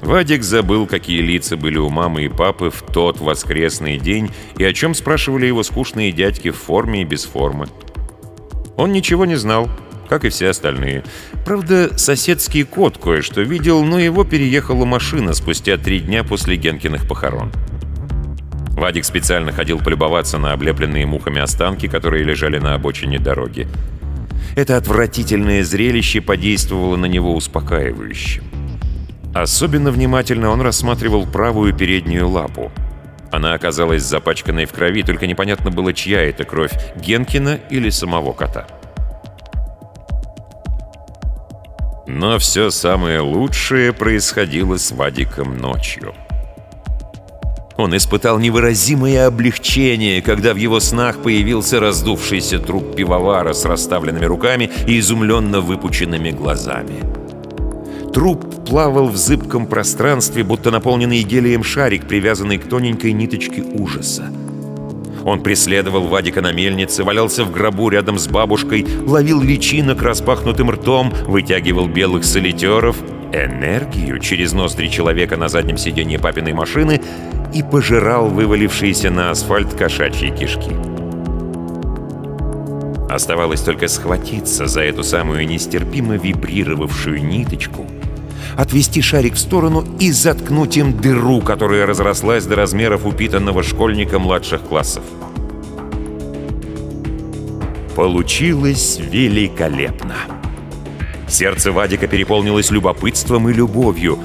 Вадик 0.02 0.44
забыл, 0.44 0.88
какие 0.88 1.22
лица 1.22 1.56
были 1.56 1.78
у 1.78 1.90
мамы 1.90 2.26
и 2.26 2.28
папы 2.28 2.70
в 2.70 2.82
тот 2.82 3.22
воскресный 3.22 3.98
день 3.98 4.30
и 4.58 4.66
о 4.66 4.74
чем 4.74 4.94
спрашивали 4.94 5.46
его 5.46 5.64
скучные 5.64 6.12
дядьки 6.12 6.52
в 6.52 6.58
форме 6.58 7.04
и 7.04 7.06
без 7.06 7.24
формы. 7.24 7.70
Он 8.76 8.92
ничего 8.92 9.24
не 9.26 9.36
знал, 9.36 9.70
как 10.12 10.26
и 10.26 10.30
все 10.30 10.50
остальные. 10.50 11.06
Правда, 11.46 11.98
соседский 11.98 12.66
кот 12.66 12.98
кое-что 12.98 13.44
видел, 13.44 13.82
но 13.86 13.98
его 13.98 14.26
переехала 14.26 14.84
машина 14.84 15.32
спустя 15.34 15.78
три 15.78 16.02
дня 16.02 16.26
после 16.26 16.58
Генкиных 16.58 17.08
похорон. 17.08 17.50
Вадик 18.72 19.06
специально 19.06 19.54
ходил 19.54 19.80
полюбоваться 19.80 20.38
на 20.38 20.52
облепленные 20.52 21.06
мухами 21.06 21.40
останки, 21.40 21.88
которые 21.88 22.26
лежали 22.26 22.60
на 22.60 22.74
обочине 22.74 23.20
дороги. 23.20 23.70
Это 24.58 24.76
отвратительное 24.76 25.64
зрелище 25.64 26.20
подействовало 26.20 26.98
на 26.98 27.06
него 27.06 27.34
успокаивающе. 27.34 28.42
Особенно 29.34 29.92
внимательно 29.92 30.50
он 30.50 30.60
рассматривал 30.60 31.26
правую 31.26 31.74
переднюю 31.74 32.28
лапу. 32.28 32.70
Она 33.32 33.54
оказалась 33.54 34.04
запачканной 34.04 34.66
в 34.66 34.74
крови, 34.74 35.04
только 35.04 35.26
непонятно 35.26 35.72
было, 35.72 35.94
чья 35.94 36.22
это 36.22 36.44
кровь— 36.44 36.74
Генкина 36.98 37.62
или 37.70 37.90
самого 37.90 38.34
кота. 38.34 38.68
Но 42.14 42.40
все 42.40 42.72
самое 42.72 43.22
лучшее 43.22 43.94
происходило 43.94 44.76
с 44.76 44.92
Вадиком 44.92 45.58
ночью. 45.58 46.14
Он 47.78 47.96
испытал 47.96 48.38
невыразимое 48.38 49.28
облегчение, 49.28 50.22
когда 50.22 50.54
в 50.54 50.58
его 50.58 50.82
снах 50.82 51.20
появился 51.20 51.80
раздувшийся 51.80 52.60
труп 52.60 52.96
пивовара 52.98 53.54
с 53.54 53.64
расставленными 53.64 54.26
руками 54.26 54.70
и 54.86 55.00
изумленно 55.00 55.62
выпученными 55.62 56.32
глазами. 56.32 57.00
Труп 58.14 58.66
плавал 58.66 59.08
в 59.08 59.16
зыбком 59.16 59.66
пространстве, 59.66 60.44
будто 60.44 60.70
наполненный 60.70 61.24
гелием 61.24 61.64
шарик, 61.64 62.10
привязанный 62.10 62.58
к 62.58 62.68
тоненькой 62.68 63.14
ниточке 63.14 63.62
ужаса. 63.62 64.26
Он 65.24 65.42
преследовал 65.42 66.08
Вадика 66.08 66.42
на 66.42 66.52
мельнице, 66.52 67.04
валялся 67.04 67.44
в 67.44 67.52
гробу 67.52 67.90
рядом 67.90 68.18
с 68.18 68.28
бабушкой, 68.28 68.86
ловил 69.06 69.42
личинок 69.42 70.02
распахнутым 70.02 70.72
ртом, 70.72 71.14
вытягивал 71.28 71.88
белых 71.88 72.26
солитеров, 72.26 72.98
энергию 73.32 74.20
через 74.20 74.54
ноздри 74.54 74.88
человека 74.88 75.38
на 75.38 75.48
заднем 75.48 75.78
сиденье 75.78 76.20
папиной 76.20 76.54
машины 76.54 77.02
и 77.54 77.64
пожирал 77.64 78.30
вывалившиеся 78.30 79.10
на 79.12 79.32
асфальт 79.32 79.74
кошачьи 79.74 80.32
кишки. 80.36 80.72
Оставалось 83.10 83.62
только 83.62 83.88
схватиться 83.90 84.68
за 84.68 84.82
эту 84.82 85.04
самую 85.04 85.46
нестерпимо 85.46 86.16
вибрировавшую 86.16 87.24
ниточку— 87.24 87.86
отвести 88.58 89.02
шарик 89.02 89.36
в 89.36 89.40
сторону 89.40 89.86
и 90.00 90.12
заткнуть 90.12 90.78
им 90.78 90.98
дыру, 91.00 91.42
которая 91.42 91.86
разрослась 91.86 92.46
до 92.46 92.56
размеров 92.56 93.06
упитанного 93.06 93.64
школьника 93.64 94.20
младших 94.20 94.62
классов. 94.62 95.04
Получилось 97.96 99.00
великолепно. 99.00 100.16
Сердце 101.28 101.72
Вадика 101.72 102.08
переполнилось 102.08 102.72
любопытством 102.72 103.50
и 103.50 103.54
любовью. 103.54 104.20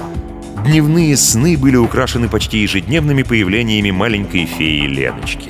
Дневные 0.65 1.15
сны 1.15 1.57
были 1.57 1.77
украшены 1.77 2.27
почти 2.27 2.59
ежедневными 2.59 3.23
появлениями 3.23 3.91
маленькой 3.91 4.45
феи 4.45 4.87
Леночки. 4.87 5.49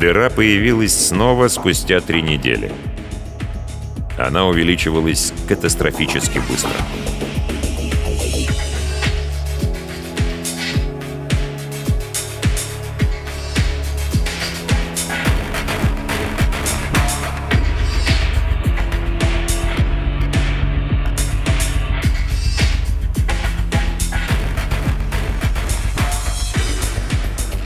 Дыра 0.00 0.30
появилась 0.30 1.08
снова 1.08 1.48
спустя 1.48 2.00
три 2.00 2.22
недели. 2.22 2.72
Она 4.18 4.46
увеличивалась 4.46 5.32
катастрофически 5.48 6.38
быстро. 6.48 6.70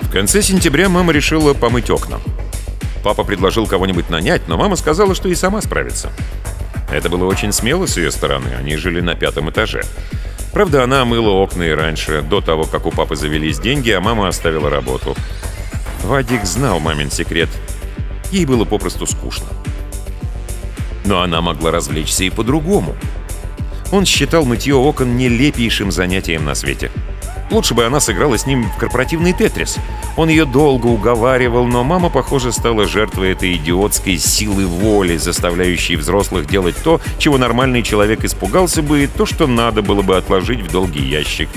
В 0.03 0.11
конце 0.17 0.43
сентября 0.43 0.89
мама 0.89 1.13
решила 1.13 1.55
помыть 1.55 1.91
окна. 1.91 2.21
Папа 3.05 3.23
предложил 3.23 3.67
кого-нибудь 3.67 4.09
нанять, 4.09 4.49
но 4.49 4.57
мама 4.57 4.77
сказала, 4.77 5.14
что 5.14 5.29
и 5.29 5.35
сама 5.35 5.61
справится. 5.61 6.11
Это 6.90 7.11
было 7.11 7.27
очень 7.27 7.53
смело 7.53 7.85
с 7.85 7.99
ее 7.99 8.11
стороны, 8.11 8.55
они 8.59 8.77
жили 8.77 9.03
на 9.03 9.14
пятом 9.14 9.51
этаже. 9.51 9.83
Правда, 10.55 10.85
она 10.85 11.05
мыла 11.05 11.31
окна 11.31 11.64
и 11.64 11.71
раньше, 11.71 12.23
до 12.23 12.40
того, 12.40 12.64
как 12.64 12.87
у 12.87 12.90
папы 12.90 13.14
завелись 13.14 13.59
деньги, 13.59 13.90
а 13.90 14.01
мама 14.01 14.29
оставила 14.29 14.71
работу. 14.71 15.14
Вадик 16.03 16.47
знал 16.47 16.81
мамин 16.81 17.11
секрет. 17.11 17.51
Ей 18.31 18.47
было 18.47 18.64
попросту 18.64 19.05
скучно. 19.07 19.49
Но 21.05 21.21
она 21.21 21.43
могла 21.43 21.73
развлечься 21.73 22.25
и 22.25 22.31
по-другому. 22.31 22.97
Он 23.93 24.07
считал 24.07 24.47
мытье 24.47 24.77
окон 24.77 25.19
нелепейшим 25.19 25.93
занятием 25.93 26.47
на 26.47 26.55
свете. 26.55 26.90
Лучше 27.55 27.73
бы 27.73 27.85
она 27.85 28.01
сыграла 28.01 28.37
с 28.37 28.47
ним 28.47 28.69
в 28.69 28.77
корпоративный 28.79 29.33
тетрис. 29.33 29.77
Он 30.17 30.29
ее 30.29 30.45
долго 30.45 30.88
уговаривал, 30.88 31.67
но 31.67 31.85
мама, 31.85 32.11
похоже, 32.11 32.51
стала 32.51 32.85
жертвой 32.85 33.31
этой 33.31 33.55
идиотской 33.55 34.19
силы 34.19 34.67
воли, 34.67 35.17
заставляющей 35.19 35.95
взрослых 35.95 36.49
делать 36.49 36.75
то, 36.83 37.01
чего 37.17 37.38
нормальный 37.38 37.85
человек 37.85 38.25
испугался 38.25 38.83
бы, 38.83 39.05
и 39.05 39.07
то, 39.07 39.25
что 39.25 39.47
надо 39.47 39.83
было 39.83 40.03
бы 40.03 40.17
отложить 40.17 40.62
в 40.62 40.73
долгий 40.73 41.05
ящик. 41.05 41.49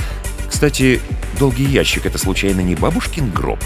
Кстати, 0.48 1.02
долгий 1.40 1.66
ящик— 1.66 2.06
это 2.06 2.20
случайно 2.20 2.62
не 2.62 2.76
бабушкин 2.76 3.32
гроб? 3.32 3.58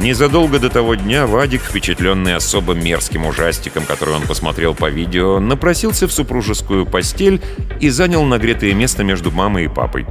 Незадолго 0.00 0.58
до 0.58 0.70
того 0.70 0.94
дня 0.94 1.26
Вадик, 1.26 1.60
впечатленный 1.60 2.34
особо 2.34 2.72
мерзким 2.72 3.26
ужастиком, 3.26 3.84
который 3.84 4.14
он 4.14 4.22
посмотрел 4.22 4.74
по 4.74 4.88
видео, 4.88 5.40
напросился 5.40 6.08
в 6.08 6.12
супружескую 6.12 6.86
постель 6.86 7.42
и 7.80 7.90
занял 7.90 8.24
нагретое 8.24 8.72
место 8.72 9.04
между 9.04 9.30
мамой 9.30 9.66
и 9.66 9.68
папой. 9.68 10.06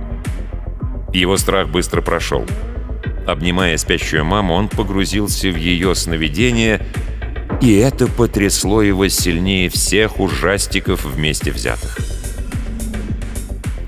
Его 1.11 1.37
страх 1.37 1.69
быстро 1.69 2.01
прошел. 2.01 2.45
Обнимая 3.25 3.77
спящую 3.77 4.25
маму, 4.25 4.53
он 4.53 4.67
погрузился 4.67 5.49
в 5.49 5.55
ее 5.55 5.95
сновидение, 5.95 6.85
и 7.59 7.75
это 7.77 8.05
потрясло 8.05 8.83
его 8.83 9.07
сильнее 9.07 9.69
всех 9.69 10.19
ужастиков 10.19 11.03
вместе 11.03 11.51
взятых. 11.51 11.97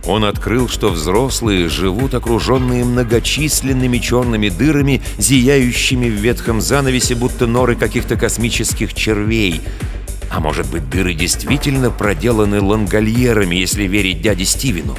Он 0.06 0.26
открыл, 0.26 0.68
что 0.68 0.90
взрослые 0.90 1.70
живут 1.70 2.16
окруженные 2.16 2.84
многочисленными 2.84 4.00
черными 4.00 4.50
дырами, 4.50 5.02
зияющими 5.18 6.10
в 6.10 6.14
ветхом 6.14 6.60
занавесе, 6.60 7.16
будто 7.16 7.46
норы 7.46 7.76
каких-то 7.76 8.16
космических 8.16 8.94
червей. 8.94 9.62
А 10.32 10.40
может 10.40 10.70
быть, 10.72 10.90
дыры 10.90 11.14
действительно 11.14 11.92
проделаны 11.92 12.62
лангольерами, 12.62 13.56
если 13.56 13.84
верить 13.84 14.22
дяде 14.22 14.46
Стивену? 14.46 14.96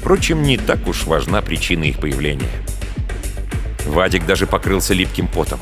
Впрочем, 0.00 0.42
не 0.42 0.56
так 0.56 0.86
уж 0.88 1.04
важна 1.04 1.42
причина 1.42 1.84
их 1.84 1.98
появления. 1.98 2.48
Вадик 3.86 4.24
даже 4.24 4.46
покрылся 4.46 4.94
липким 4.94 5.28
потом. 5.28 5.58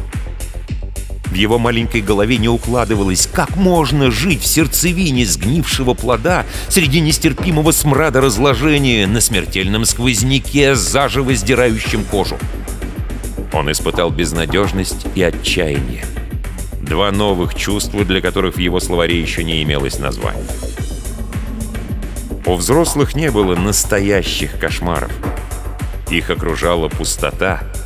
В 1.36 1.38
его 1.38 1.58
маленькой 1.58 2.00
голове 2.00 2.38
не 2.38 2.48
укладывалось, 2.48 3.28
как 3.30 3.56
можно 3.56 4.10
жить 4.10 4.40
в 4.40 4.46
сердцевине 4.46 5.26
сгнившего 5.26 5.92
плода 5.92 6.46
среди 6.70 7.00
нестерпимого 7.00 7.72
смрада 7.72 8.22
разложения 8.22 9.06
на 9.06 9.20
смертельном 9.20 9.84
сквозняке, 9.84 10.74
заживо 10.74 11.34
сдирающем 11.34 12.04
кожу. 12.04 12.38
Он 13.52 13.70
испытал 13.70 14.08
безнадежность 14.08 15.06
и 15.14 15.22
отчаяние. 15.22 16.06
Два 16.80 17.12
новых 17.12 17.54
чувства, 17.54 18.02
для 18.06 18.22
которых 18.22 18.54
в 18.54 18.58
его 18.58 18.80
словаре 18.80 19.20
еще 19.20 19.44
не 19.44 19.62
имелось 19.62 19.98
названия. 19.98 20.48
У 22.46 22.54
взрослых 22.54 23.14
не 23.14 23.30
было 23.30 23.54
настоящих 23.56 24.58
кошмаров. 24.58 25.12
Их 26.08 26.30
окружала 26.30 26.88
пустота— 26.88 27.60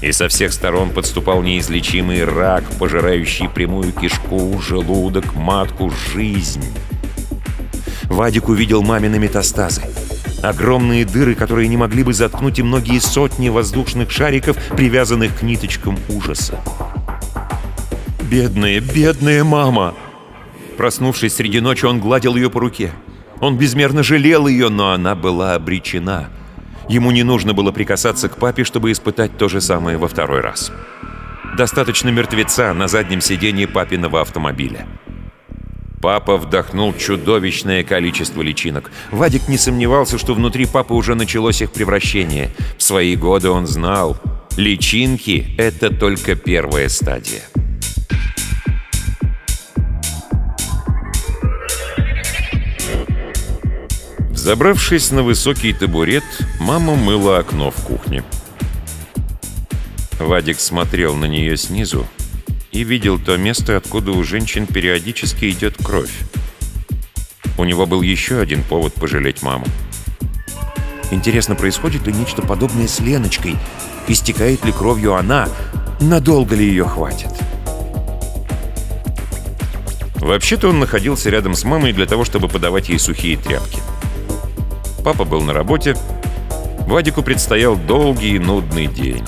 и 0.00 0.12
со 0.12 0.28
всех 0.28 0.52
сторон 0.52 0.90
подступал 0.90 1.42
неизлечимый 1.42 2.24
рак, 2.24 2.64
пожирающий 2.78 3.48
прямую 3.48 3.92
кишку, 3.92 4.60
желудок, 4.60 5.34
матку, 5.34 5.90
жизнь. 5.90 6.64
Вадик 8.04 8.48
увидел 8.48 8.82
мамины 8.82 9.18
метастазы. 9.18 9.82
Огромные 10.42 11.04
дыры, 11.04 11.34
которые 11.34 11.68
не 11.68 11.76
могли 11.76 12.04
бы 12.04 12.14
заткнуть 12.14 12.58
и 12.58 12.62
многие 12.62 13.00
сотни 13.00 13.48
воздушных 13.48 14.10
шариков, 14.10 14.56
привязанных 14.76 15.36
к 15.38 15.42
ниточкам 15.42 15.98
ужаса. 16.08 16.60
«Бедная, 18.30 18.80
бедная 18.80 19.42
мама!» 19.42 19.94
Проснувшись 20.76 21.34
среди 21.34 21.60
ночи, 21.60 21.86
он 21.86 21.98
гладил 21.98 22.36
ее 22.36 22.50
по 22.50 22.60
руке. 22.60 22.92
Он 23.40 23.58
безмерно 23.58 24.02
жалел 24.04 24.46
ее, 24.46 24.68
но 24.68 24.92
она 24.92 25.16
была 25.16 25.54
обречена. 25.54 26.28
Ему 26.88 27.10
не 27.10 27.22
нужно 27.22 27.52
было 27.52 27.70
прикасаться 27.70 28.28
к 28.28 28.38
папе, 28.38 28.64
чтобы 28.64 28.90
испытать 28.92 29.36
то 29.36 29.48
же 29.48 29.60
самое 29.60 29.98
во 29.98 30.08
второй 30.08 30.40
раз. 30.40 30.72
Достаточно 31.56 32.08
мертвеца 32.08 32.72
на 32.72 32.88
заднем 32.88 33.20
сиденье 33.20 33.68
папиного 33.68 34.20
автомобиля. 34.20 34.86
Папа 36.00 36.36
вдохнул 36.36 36.94
чудовищное 36.94 37.82
количество 37.82 38.40
личинок. 38.40 38.90
Вадик 39.10 39.48
не 39.48 39.58
сомневался, 39.58 40.16
что 40.16 40.34
внутри 40.34 40.64
папы 40.66 40.94
уже 40.94 41.14
началось 41.14 41.60
их 41.60 41.72
превращение. 41.72 42.54
В 42.78 42.82
свои 42.82 43.16
годы 43.16 43.50
он 43.50 43.66
знал, 43.66 44.16
личинки— 44.56 45.54
это 45.58 45.94
только 45.94 46.36
первая 46.36 46.88
стадия. 46.88 47.42
Забравшись 54.38 55.10
на 55.10 55.24
высокий 55.24 55.72
табурет, 55.72 56.22
мама 56.60 56.94
мыла 56.94 57.38
окно 57.38 57.72
в 57.72 57.74
кухне. 57.82 58.22
Вадик 60.20 60.60
смотрел 60.60 61.16
на 61.16 61.24
нее 61.24 61.56
снизу 61.56 62.06
и 62.70 62.84
видел 62.84 63.18
то 63.18 63.36
место, 63.36 63.76
откуда 63.76 64.12
у 64.12 64.22
женщин 64.22 64.66
периодически 64.66 65.50
идет 65.50 65.74
кровь. 65.82 66.12
У 67.58 67.64
него 67.64 67.84
был 67.84 68.00
еще 68.00 68.38
один 68.38 68.62
повод 68.62 68.94
пожалеть 68.94 69.42
маму. 69.42 69.66
Интересно, 71.10 71.56
происходит 71.56 72.06
ли 72.06 72.12
нечто 72.12 72.40
подобное 72.40 72.86
с 72.86 73.00
Леночкой? 73.00 73.56
Истекает 74.06 74.64
ли 74.64 74.70
кровью 74.70 75.16
она? 75.16 75.48
Надолго 76.00 76.54
ли 76.54 76.64
ее 76.64 76.84
хватит? 76.84 77.32
Вообще-то 80.14 80.68
он 80.68 80.78
находился 80.78 81.28
рядом 81.28 81.54
с 81.54 81.64
мамой 81.64 81.92
для 81.92 82.06
того, 82.06 82.24
чтобы 82.24 82.48
подавать 82.48 82.88
ей 82.88 83.00
сухие 83.00 83.36
тряпки. 83.36 83.80
Папа 85.08 85.24
был 85.24 85.40
на 85.40 85.54
работе. 85.54 85.96
Вадику 86.86 87.22
предстоял 87.22 87.76
долгий 87.76 88.36
и 88.36 88.38
нудный 88.38 88.88
день. 88.88 89.24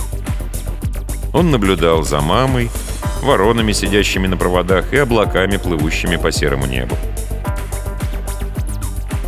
Он 1.33 1.51
наблюдал 1.51 2.03
за 2.03 2.21
мамой, 2.21 2.71
воронами, 3.23 3.73
сидящими 3.73 4.27
на 4.27 4.37
проводах, 4.37 4.93
и 4.93 4.99
облаками, 4.99 5.57
плывущими 5.57 6.16
по 6.16 6.31
серому 6.33 6.66
небу. 6.66 6.99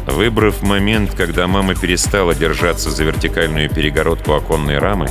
Выбрав 0.07 0.63
момент, 0.63 1.15
когда 1.15 1.47
мама 1.47 1.75
перестала 1.75 2.35
держаться 2.35 2.91
за 2.91 3.05
вертикальную 3.05 3.71
перегородку 3.71 4.35
оконной 4.35 4.77
рамы, 4.77 5.09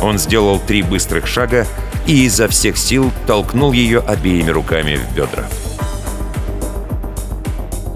он 0.00 0.16
сделал 0.18 0.58
три 0.58 0.80
быстрых 0.80 1.26
шага 1.26 1.66
и 2.06 2.24
изо 2.24 2.48
всех 2.48 2.78
сил 2.78 3.12
толкнул 3.26 3.72
ее 3.72 3.98
обеими 3.98 4.48
руками 4.48 4.96
в 4.96 5.14
бедра. 5.14 5.44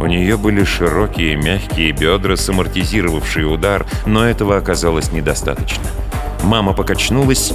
У 0.02 0.06
нее 0.06 0.36
были 0.36 0.64
широкие 0.64 1.36
мягкие 1.36 1.92
бедра, 1.92 2.34
самортизировавшие 2.34 3.46
удар, 3.46 3.86
но 4.04 4.26
этого 4.26 4.56
оказалось 4.56 5.12
недостаточно. 5.12 5.84
Мама 6.42 6.72
покачнулась 6.72 7.52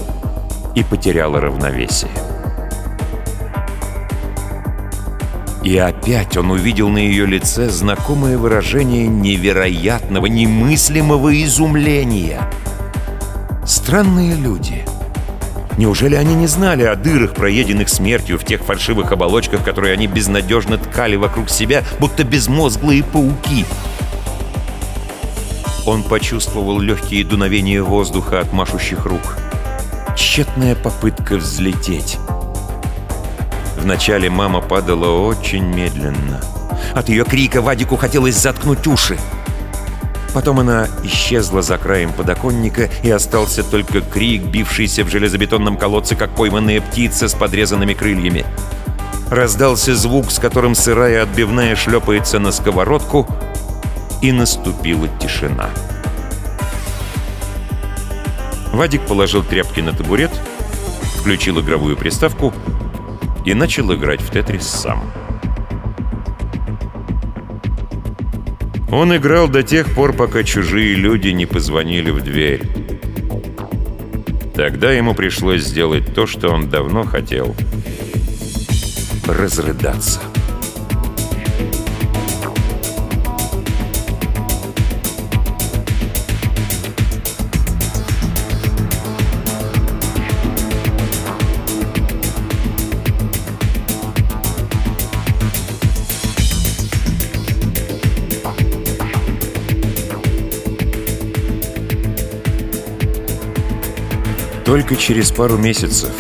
и 0.74 0.82
потеряла 0.82 1.42
равновесие. 1.42 2.10
И 5.62 5.78
опять 5.78 6.38
он 6.38 6.52
увидел 6.52 6.88
на 6.88 7.00
ее 7.00 7.26
лице 7.26 7.68
знакомое 7.68 8.38
выражение 8.38 9.08
невероятного, 9.08 10.28
немыслимого 10.28 11.44
изумления. 11.44 12.50
Странные 13.66 14.36
люди— 14.36 14.86
Неужели 15.78 16.16
они 16.16 16.34
не 16.34 16.48
знали 16.48 16.84
о 16.84 16.96
дырах, 16.96 17.36
проеденных 17.36 17.88
смертью 17.88 18.40
в 18.40 18.44
тех 18.44 18.64
фальшивых 18.64 19.12
оболочках, 19.12 19.64
которые 19.64 19.94
они 19.94 20.08
безнадежно 20.08 20.80
ткали 20.80 21.16
вокруг 21.16 21.52
себя, 21.52 21.84
будто 22.00 22.24
безмозглые 22.24 23.04
пауки? 23.04 23.64
Он 25.86 26.02
почувствовал 26.02 26.80
легкие 26.80 27.24
дуновения 27.24 27.82
воздуха 27.84 28.40
от 28.40 28.52
машущих 28.54 29.06
рук. 29.06 29.38
Тщетная 30.18 30.76
попытка 30.76 31.38
взлететь. 31.38 32.18
Вначале 33.78 34.32
мама 34.32 34.62
падала 34.62 35.28
очень 35.28 35.64
медленно. 35.64 36.42
От 36.96 37.10
ее 37.10 37.24
крика 37.24 37.62
Вадику 37.62 37.96
хотелось 37.96 38.36
заткнуть 38.36 38.88
уши. 38.88 39.18
Потом 40.34 40.60
она 40.60 40.88
исчезла 41.04 41.62
за 41.62 41.78
краем 41.78 42.14
подоконника, 42.14 42.90
и 43.04 43.10
остался 43.10 43.64
только 43.64 44.02
крик, 44.02 44.44
бившийся 44.44 45.04
в 45.04 45.10
железобетонном 45.10 45.78
колодце, 45.78 46.16
как 46.16 46.36
пойманная 46.36 46.82
птица 46.82 47.28
с 47.28 47.34
подрезанными 47.34 47.94
крыльями. 47.94 48.46
Раздался 49.30 49.96
звук, 49.96 50.32
с 50.32 50.40
которым 50.40 50.76
сырая 50.76 51.24
отбивная 51.24 51.76
шлепается 51.76 52.40
на 52.40 52.52
сковородку, 52.52 53.28
и 54.22 54.32
наступила 54.32 55.08
тишина. 55.20 55.70
Вадик 58.74 59.02
положил 59.08 59.44
тряпки 59.44 59.80
на 59.80 59.94
табурет, 59.94 60.32
включил 61.20 61.60
игровую 61.60 61.98
приставку 61.98 62.54
и 63.44 63.54
начал 63.54 63.94
играть 63.94 64.22
в 64.22 64.30
«Тетрис» 64.30 64.68
сам. 64.68 65.12
Он 68.98 69.16
играл 69.16 69.48
до 69.48 69.62
тех 69.62 69.94
пор, 69.94 70.12
пока 70.12 70.42
чужие 70.42 70.96
люди 70.96 71.28
не 71.28 71.46
позвонили 71.46 72.10
в 72.10 72.24
дверь. 72.24 72.64
Тогда 74.56 74.92
ему 74.92 75.14
пришлось 75.14 75.62
сделать 75.62 76.16
то, 76.16 76.26
что 76.26 76.50
он 76.50 76.68
давно 76.72 77.04
хотел— 77.04 77.56
разрыдаться. 79.28 80.20
Только 104.68 104.98
через 104.98 105.32
пару 105.32 105.58
месяцев, 105.58 106.12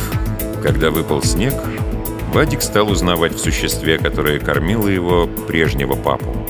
когда 0.63 0.89
выпал 0.89 1.21
снег, 1.21 1.53
Вадик 2.31 2.61
стал 2.61 2.89
узнавать 2.89 3.33
в 3.33 3.39
существе, 3.39 3.97
которое 3.97 4.39
кормило 4.39 4.87
его, 4.87 5.27
прежнего 5.27 5.95
папу. 5.95 6.47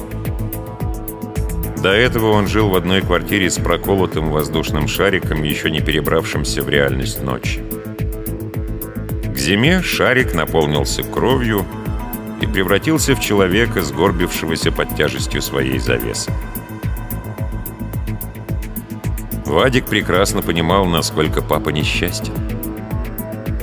До 1.82 1.90
этого 1.90 2.34
он 2.34 2.48
жил 2.48 2.70
в 2.70 2.76
одной 2.76 3.02
квартире 3.02 3.50
с 3.50 3.58
проколотым 3.58 4.30
воздушным 4.30 4.88
шариком, 4.88 5.42
еще 5.42 5.72
не 5.72 5.80
перебравшимся 5.82 6.62
в 6.62 6.70
реальность 6.70 7.24
ночи. 7.24 7.64
К 9.34 9.36
зиме 9.36 9.82
шарик 9.82 10.36
наполнился 10.36 11.02
кровью 11.02 11.66
и 12.42 12.46
превратился 12.46 13.16
в 13.16 13.22
человека, 13.22 13.82
сгорбившегося 13.82 14.72
под 14.72 14.96
тяжестью 14.96 15.42
своей 15.42 15.80
завесы. 15.80 16.32
Вадик 19.48 19.86
прекрасно 19.86 20.42
понимал, 20.42 20.86
насколько 20.86 21.42
папа 21.42 21.70
несчастен. 21.70 22.34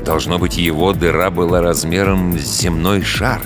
Должно 0.03 0.38
быть, 0.38 0.57
его 0.57 0.94
дыра 0.94 1.31
была 1.31 1.61
размером 1.61 2.38
с 2.38 2.61
земной 2.61 3.03
шар. 3.03 3.42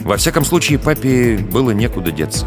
Во 0.00 0.18
всяком 0.18 0.44
случае, 0.44 0.78
папе 0.78 1.38
было 1.38 1.70
некуда 1.70 2.12
деться. 2.12 2.46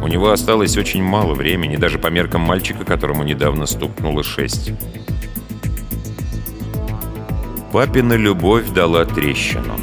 У 0.00 0.06
него 0.06 0.30
осталось 0.30 0.76
очень 0.76 1.02
мало 1.02 1.34
времени, 1.34 1.76
даже 1.76 1.98
по 1.98 2.06
меркам 2.06 2.42
мальчика, 2.42 2.84
которому 2.84 3.24
недавно 3.24 3.66
стукнуло 3.66 4.22
шесть. 4.22 4.70
Папина 7.72 8.12
любовь 8.12 8.68
дала 8.70 9.04
трещину. 9.04 9.74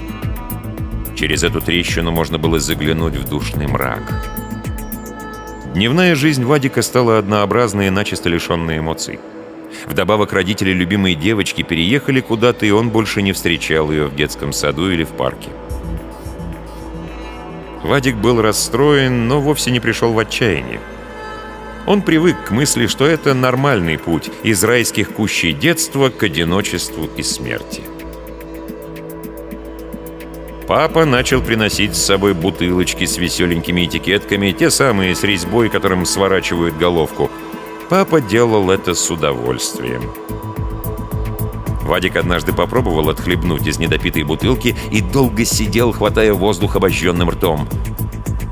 Через 1.16 1.44
эту 1.44 1.60
трещину 1.60 2.12
можно 2.12 2.38
было 2.38 2.60
заглянуть 2.60 3.18
в 3.18 3.28
душный 3.28 3.68
мрак. 3.68 4.45
Дневная 5.76 6.16
жизнь 6.16 6.46
Вадика 6.46 6.82
стала 6.82 7.18
однообразной 7.18 7.88
и 7.88 7.90
начисто 7.90 8.30
лишенной 8.30 8.78
эмоций. 8.80 9.20
Вдобавок 9.88 10.32
родители 10.32 10.72
любимой 10.72 11.16
девочки 11.16 11.64
переехали 11.64 12.22
куда-то, 12.22 12.66
и 12.66 12.72
он 12.72 12.92
больше 12.92 13.22
не 13.22 13.34
встречал 13.34 13.92
ее 13.92 14.06
в 14.06 14.16
детском 14.16 14.54
саду 14.54 14.90
или 14.90 15.04
в 15.04 15.10
парке. 15.10 15.50
Вадик 17.84 18.16
был 18.16 18.42
расстроен, 18.42 19.28
но 19.28 19.42
вовсе 19.42 19.70
не 19.70 19.82
пришел 19.82 20.14
в 20.14 20.20
отчаяние. 20.20 20.80
Он 21.86 22.02
привык 22.02 22.38
к 22.46 22.52
мысли, 22.52 22.88
что 22.88 23.06
это 23.06 23.34
нормальный 23.34 23.98
путь 23.98 24.32
из 24.44 24.64
райских 24.64 25.12
кущей 25.12 25.52
детства 25.52 26.10
к 26.10 26.24
одиночеству 26.24 27.10
и 27.18 27.22
смерти. 27.22 27.82
Папа 30.68 31.06
начал 31.06 31.42
приносить 31.42 31.96
с 31.96 32.04
собой 32.04 32.34
бутылочки 32.34 33.06
с 33.06 33.18
веселенькими 33.18 33.86
этикетками, 33.86 34.52
те 34.52 34.72
самые 34.72 35.16
с 35.16 35.24
резьбой, 35.24 35.70
которым 35.70 36.08
сворачивают 36.08 36.76
головку. 36.76 37.30
Папа 37.88 38.20
делал 38.20 38.72
это 38.72 38.96
с 38.96 39.12
удовольствием. 39.12 40.02
Вадик 41.84 42.16
однажды 42.16 42.52
попробовал 42.52 43.10
отхлебнуть 43.10 43.68
из 43.68 43.78
недопитой 43.78 44.24
бутылки 44.24 44.76
и 44.92 45.02
долго 45.02 45.46
сидел, 45.46 45.92
хватая 45.92 46.34
воздух 46.34 46.76
обожженным 46.76 47.30
ртом. 47.30 47.70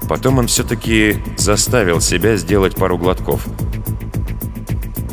Потом 0.08 0.38
он 0.38 0.45
все-таки 0.45 1.17
заставил 1.36 1.99
себя 1.99 2.36
сделать 2.36 2.76
пару 2.76 2.99
глотков. 2.99 3.43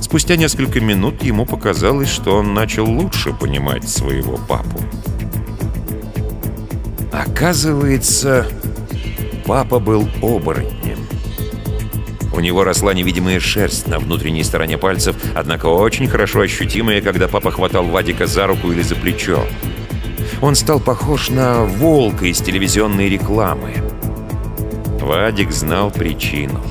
Спустя 0.03 0.37
несколько 0.37 0.81
минут 0.81 1.23
ему 1.23 1.47
показалось, 1.47 2.11
что 2.11 2.37
он 2.37 2.53
начал 2.53 2.85
лучше 2.85 3.33
понимать 3.33 3.89
своего 3.89 4.37
папу. 4.37 4.81
Оказывается, 7.13 8.47
папа 9.45 9.79
был 9.79 10.09
оборотнем. 10.23 10.99
У 12.33 12.41
него 12.41 12.65
росла 12.65 12.95
невидимая 12.95 13.41
шерсть 13.41 13.89
на 13.89 13.99
внутренней 13.99 14.45
стороне 14.45 14.79
пальцев, 14.79 15.17
однако 15.35 15.67
очень 15.67 16.09
хорошо 16.09 16.41
ощутимая, 16.41 17.01
когда 17.01 17.29
папа 17.29 17.51
хватал 17.51 17.85
Вадика 17.85 18.27
за 18.27 18.47
руку 18.47 18.71
или 18.71 18.83
за 18.83 18.95
плечо. 18.95 19.45
Он 20.41 20.55
стал 20.55 20.81
похож 20.81 21.29
на 21.29 21.65
волка 21.65 22.27
из 22.27 22.41
телевизионной 22.41 23.09
рекламы. 23.09 23.75
Вадик 25.01 25.51
знал 25.51 25.91
причину. 25.91 26.63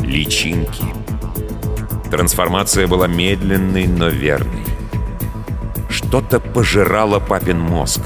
Личинки. 0.00 0.84
Трансформация 2.10 2.86
была 2.86 3.06
медленной, 3.06 3.86
но 3.86 4.08
верной. 4.08 4.64
Что-то 5.88 6.40
пожирало 6.40 7.18
папин 7.18 7.58
мозг. 7.58 8.00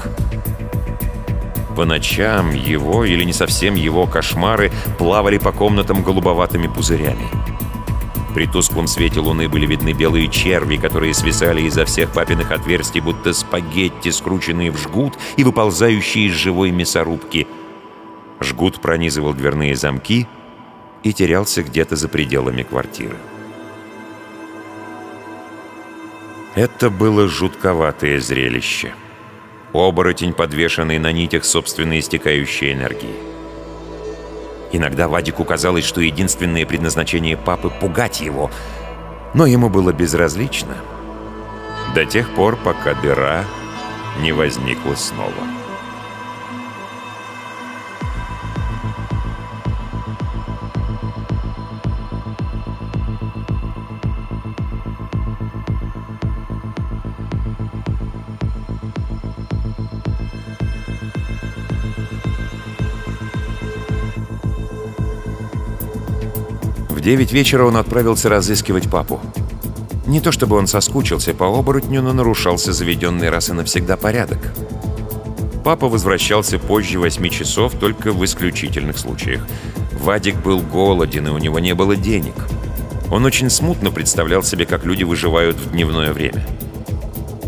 По 1.75 1.85
ночам 1.85 2.53
его, 2.53 3.03
или 3.03 3.23
не 3.23 3.33
совсем 3.33 3.73
его, 3.75 4.05
кошмары 4.05 4.71
плавали 4.99 5.39
по 5.39 5.51
комнатам 5.51 6.03
голубоватыми 6.03 6.67
пузырями. 6.67 7.27
При 8.35 8.47
тусклом 8.47 8.87
свете 8.87 9.19
луны 9.19 9.47
были 9.47 9.65
видны 9.65 9.93
белые 9.93 10.27
черви, 10.27 10.77
которые 10.77 11.13
свисали 11.13 11.61
изо 11.61 11.85
всех 11.85 12.11
папиных 12.11 12.51
отверстий, 12.51 12.99
будто 12.99 13.33
спагетти, 13.33 14.09
скрученные 14.09 14.71
в 14.71 14.77
жгут 14.77 15.17
и 15.37 15.43
выползающие 15.43 16.27
из 16.27 16.33
живой 16.33 16.71
мясорубки. 16.71 17.47
Жгут 18.39 18.81
пронизывал 18.81 19.33
дверные 19.33 19.75
замки 19.75 20.27
и 21.03 21.13
терялся 21.13 21.63
где-то 21.63 21.95
за 21.95 22.07
пределами 22.07 22.63
квартиры. 22.63 23.17
Это 26.55 26.89
было 26.89 27.27
жутковатое 27.27 28.19
зрелище. 28.19 28.93
Оборотень, 29.73 30.33
подвешенный 30.33 30.99
на 30.99 31.11
нитях 31.11 31.45
собственной 31.45 31.99
истекающей 31.99 32.73
энергии. 32.73 33.15
Иногда 34.71 35.07
Вадику 35.07 35.43
казалось, 35.43 35.85
что 35.85 36.01
единственное 36.01 36.65
предназначение 36.65 37.37
папы— 37.37 37.69
пугать 37.81 38.21
его, 38.21 38.51
но 39.33 39.45
ему 39.45 39.69
было 39.69 39.91
безразлично. 39.91 40.75
До 41.95 42.05
тех 42.05 42.29
пор, 42.35 42.55
пока 42.55 42.93
дыра 42.95 43.45
не 44.21 44.31
возникла 44.31 44.95
снова. 44.95 45.62
Девять 67.03 67.33
вечера 67.33 67.65
он 67.65 67.77
отправился 67.77 68.29
разыскивать 68.29 68.89
папу. 68.89 69.19
Не 70.07 70.21
то 70.21 70.31
чтобы 70.31 70.55
он 70.55 70.67
соскучился 70.67 71.33
по 71.33 71.47
оборотню, 71.47 72.01
но 72.01 72.13
нарушался 72.13 72.73
заведенный 72.73 73.29
раз 73.29 73.49
и 73.49 73.53
навсегда 73.53 73.97
порядок. 73.97 74.39
Папа 75.63 75.87
возвращался 75.87 76.59
позже 76.59 76.99
восьми 76.99 77.29
часов 77.29 77.73
только 77.79 78.11
в 78.11 78.23
исключительных 78.25 78.97
случаях. 78.97 79.45
Вадик 80.01 80.35
был 80.37 80.59
голоден, 80.59 81.27
и 81.27 81.31
у 81.31 81.37
него 81.37 81.59
не 81.59 81.73
было 81.73 81.95
денег. 81.95 82.35
Он 83.11 83.25
очень 83.25 83.49
смутно 83.49 83.91
представлял 83.91 84.43
себе, 84.43 84.65
как 84.65 84.85
люди 84.85 85.03
выживают 85.03 85.57
в 85.57 85.71
дневное 85.71 86.11
время. 86.11 86.45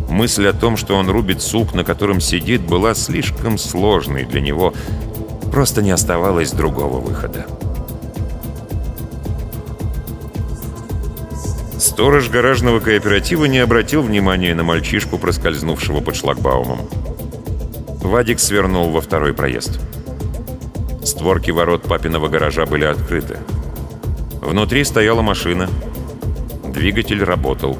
Мысль 0.09 0.47
о 0.47 0.53
том, 0.53 0.77
что 0.77 0.95
он 0.95 1.09
рубит 1.09 1.41
сук, 1.41 1.73
на 1.73 1.83
котором 1.83 2.21
сидит, 2.21 2.61
была 2.61 2.93
слишком 2.93 3.57
сложной 3.57 4.23
для 4.23 4.39
него. 4.39 4.73
Просто 5.51 5.81
не 5.81 5.91
оставалось 5.91 6.51
другого 6.51 6.99
выхода. 6.99 7.45
Сторож 11.85 12.29
гаражного 12.29 12.79
кооператива 12.79 13.45
не 13.45 13.59
обратил 13.59 14.01
внимания 14.01 14.55
на 14.55 14.63
мальчишку, 14.63 15.19
проскользнувшего 15.19 16.01
под 16.01 16.15
шлагбаумом. 16.15 16.79
Вадик 18.01 18.39
свернул 18.39 18.89
во 18.89 19.01
второй 19.01 19.35
проезд. 19.35 19.79
Створки 21.03 21.51
ворот 21.51 21.83
папиного 21.83 22.27
гаража 22.27 22.65
были 22.65 22.85
открыты. 22.85 23.37
Внутри 24.41 24.83
стояла 24.83 25.21
машина. 25.21 25.69
Двигатель 26.67 27.23
работал. 27.23 27.77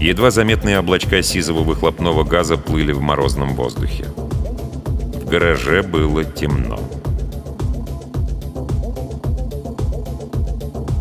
Едва 0.00 0.32
заметные 0.32 0.80
облачка 0.80 1.22
сизого 1.22 1.60
выхлопного 1.60 2.24
газа 2.24 2.56
плыли 2.56 2.90
в 2.90 3.00
морозном 3.00 3.54
воздухе. 3.54 4.06
В 4.06 5.24
гараже 5.26 5.84
было 5.84 6.24
темно. 6.24 6.80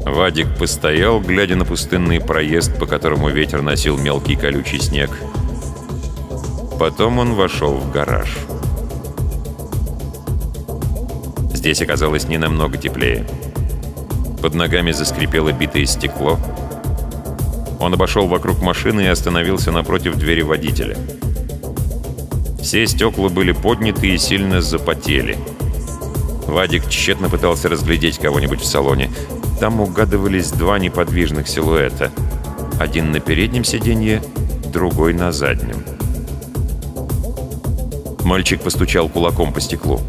Вадик 0.06 0.58
постоял, 0.58 1.20
глядя 1.20 1.56
на 1.56 1.66
пустынный 1.66 2.20
проезд, 2.20 2.78
по 2.80 2.86
которому 2.86 3.30
ветер 3.30 3.62
носил 3.62 3.98
мелкий 3.98 4.36
колючий 4.36 4.80
снег. 4.80 5.12
Потом 6.80 7.20
он 7.20 7.36
вошел 7.36 7.76
в 7.76 7.92
гараж. 7.92 8.38
Здесь 11.54 11.82
оказалось 11.82 12.28
не 12.28 12.40
намного 12.40 12.78
теплее. 12.78 13.26
Под 14.42 14.56
ногами 14.56 14.92
заскрипело 14.92 15.52
битое 15.52 15.86
стекло. 15.86 16.40
Он 17.80 17.94
обошел 17.94 18.28
вокруг 18.28 18.62
машины 18.62 19.02
и 19.02 19.08
остановился 19.08 19.72
напротив 19.72 20.16
двери 20.16 20.42
водителя. 20.42 20.98
Все 22.60 22.88
стекла 22.88 23.30
были 23.30 23.52
подняты 23.52 24.08
и 24.08 24.18
сильно 24.18 24.62
запотели. 24.62 25.38
Вадик 26.48 26.90
тщетно 26.90 27.30
пытался 27.30 27.70
разглядеть 27.70 28.18
кого-нибудь 28.18 28.62
в 28.62 28.66
салоне. 28.66 29.12
Там 29.62 29.80
угадывались 29.80 30.50
два 30.50 30.80
неподвижных 30.80 31.48
силуэта. 31.48 32.12
Один 32.80 33.12
на 33.12 33.20
переднем 33.20 33.64
сиденье, 33.64 34.20
другой 34.74 35.14
на 35.14 35.32
заднем. 35.32 35.84
Мальчик 38.24 38.60
постучал 38.60 39.08
кулаком 39.08 39.54
по 39.54 39.62
стеклу. 39.62 40.02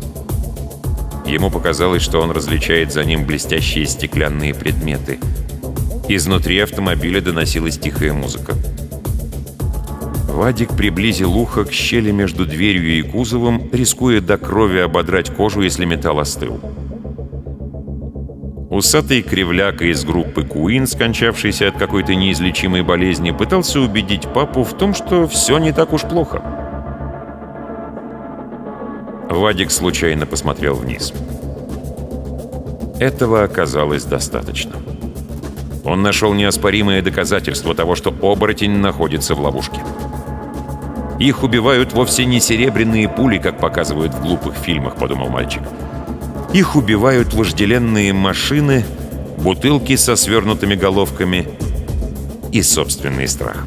Ему 1.27 1.51
показалось, 1.51 2.01
что 2.01 2.23
он 2.23 2.31
различает 2.31 2.95
за 2.95 3.05
ним 3.05 3.27
блестящие 3.27 3.85
стеклянные 3.85 4.55
предметы. 4.55 5.19
Изнутри 6.09 6.59
автомобиля 6.59 7.21
доносилась 7.21 7.77
тихая 7.77 8.15
музыка. 8.15 8.55
Вадик 10.29 10.71
приблизил 10.75 11.37
ухо 11.37 11.67
к 11.67 11.73
щели 11.73 12.11
между 12.11 12.47
дверью 12.47 13.01
и 13.01 13.03
кузовом, 13.03 13.69
рискуя 13.71 14.23
до 14.23 14.39
крови 14.39 14.79
ободрать 14.79 15.29
кожу, 15.29 15.61
если 15.61 15.85
металл 15.85 16.21
остыл. 16.21 16.59
Усатый 18.73 19.21
кривляк 19.21 19.83
из 19.83 20.03
группы 20.03 20.45
Куин, 20.45 20.87
скончавшийся 20.87 21.69
от 21.69 21.77
какой-то 21.77 22.15
неизлечимой 22.15 22.81
болезни, 22.81 23.31
пытался 23.31 23.81
убедить 23.81 24.27
папу 24.33 24.65
в 24.65 24.73
том, 24.73 24.95
что 24.95 25.29
все 25.29 25.59
не 25.59 25.73
так 25.73 25.93
уж 25.93 26.01
плохо. 26.05 26.43
Вадик 29.29 29.71
случайно 29.71 30.25
посмотрел 30.25 30.77
вниз. 30.77 31.13
Этого 32.99 33.45
оказалось 33.45 34.05
достаточно. 34.05 34.73
Он 35.85 36.01
нашел 36.01 36.33
неоспоримое 36.33 37.03
доказательство 37.03 37.75
того, 37.75 37.95
что 37.95 38.09
оборотень 38.23 38.79
находится 38.79 39.35
в 39.35 39.41
ловушке. 39.41 39.83
«Их 41.19 41.43
убивают 41.43 41.93
вовсе 41.93 42.25
не 42.25 42.41
серебряные 42.41 43.11
пули, 43.11 43.37
как 43.37 43.59
показывают 43.59 44.15
в 44.15 44.23
глупых 44.23 44.55
фильмах»,— 44.55 44.97
подумал 44.97 45.29
мальчик. 45.29 45.61
Их 46.53 46.77
убивают 46.77 47.33
вожделенные 47.33 48.13
машины, 48.13 48.85
бутылки 49.39 49.97
со 49.97 50.17
свернутыми 50.17 50.75
головками 50.75 51.49
и 52.53 52.61
собственный 52.61 53.27
страх. 53.27 53.67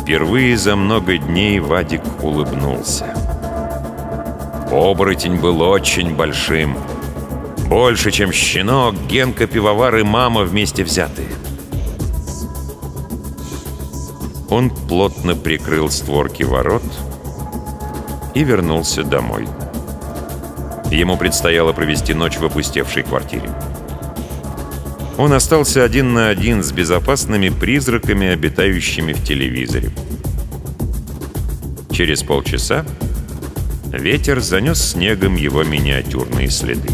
Впервые 0.00 0.58
за 0.58 0.74
много 0.74 1.18
дней 1.18 1.60
Вадик 1.60 2.02
улыбнулся. 2.20 3.14
Оборотень 4.72 5.36
был 5.36 5.62
очень 5.62 6.16
большим. 6.16 6.76
Больше, 7.68 8.10
чем 8.10 8.32
щенок, 8.32 8.96
Генка, 9.08 9.46
пивовар 9.46 9.98
и 9.98 10.02
мама 10.02 10.42
вместе 10.42 10.82
взятые. 10.82 11.28
Он 14.50 14.68
плотно 14.68 15.36
прикрыл 15.36 15.90
створки 15.90 16.42
ворот— 16.42 16.82
и 18.34 18.44
вернулся 18.44 19.02
домой. 19.02 19.46
Ему 20.90 21.16
предстояло 21.16 21.72
провести 21.72 22.14
ночь 22.14 22.36
в 22.36 22.44
опустевшей 22.44 23.02
квартире. 23.02 23.50
Он 25.18 25.32
остался 25.32 25.84
один 25.84 26.14
на 26.14 26.28
один 26.28 26.62
с 26.62 26.72
безопасными 26.72 27.48
призраками, 27.48 28.28
обитающими 28.28 29.12
в 29.12 29.22
телевизоре. 29.24 29.90
Через 31.90 32.22
полчаса 32.22 32.84
ветер 33.92 34.40
занес 34.40 34.92
снегом 34.92 35.36
его 35.36 35.62
миниатюрные 35.62 36.50
следы. 36.50 36.88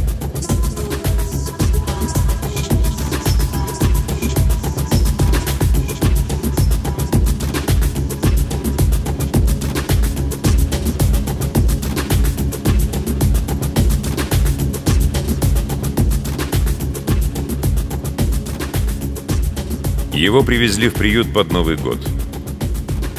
Его 20.18 20.42
привезли 20.42 20.88
в 20.88 20.94
приют 20.94 21.32
под 21.32 21.52
Новый 21.52 21.76
год. 21.76 22.04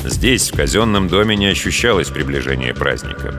Здесь, 0.03 0.51
в 0.51 0.57
казенном 0.57 1.07
доме, 1.07 1.37
не 1.37 1.47
ощущалось 1.47 2.09
приближения 2.09 2.73
праздника. 2.73 3.33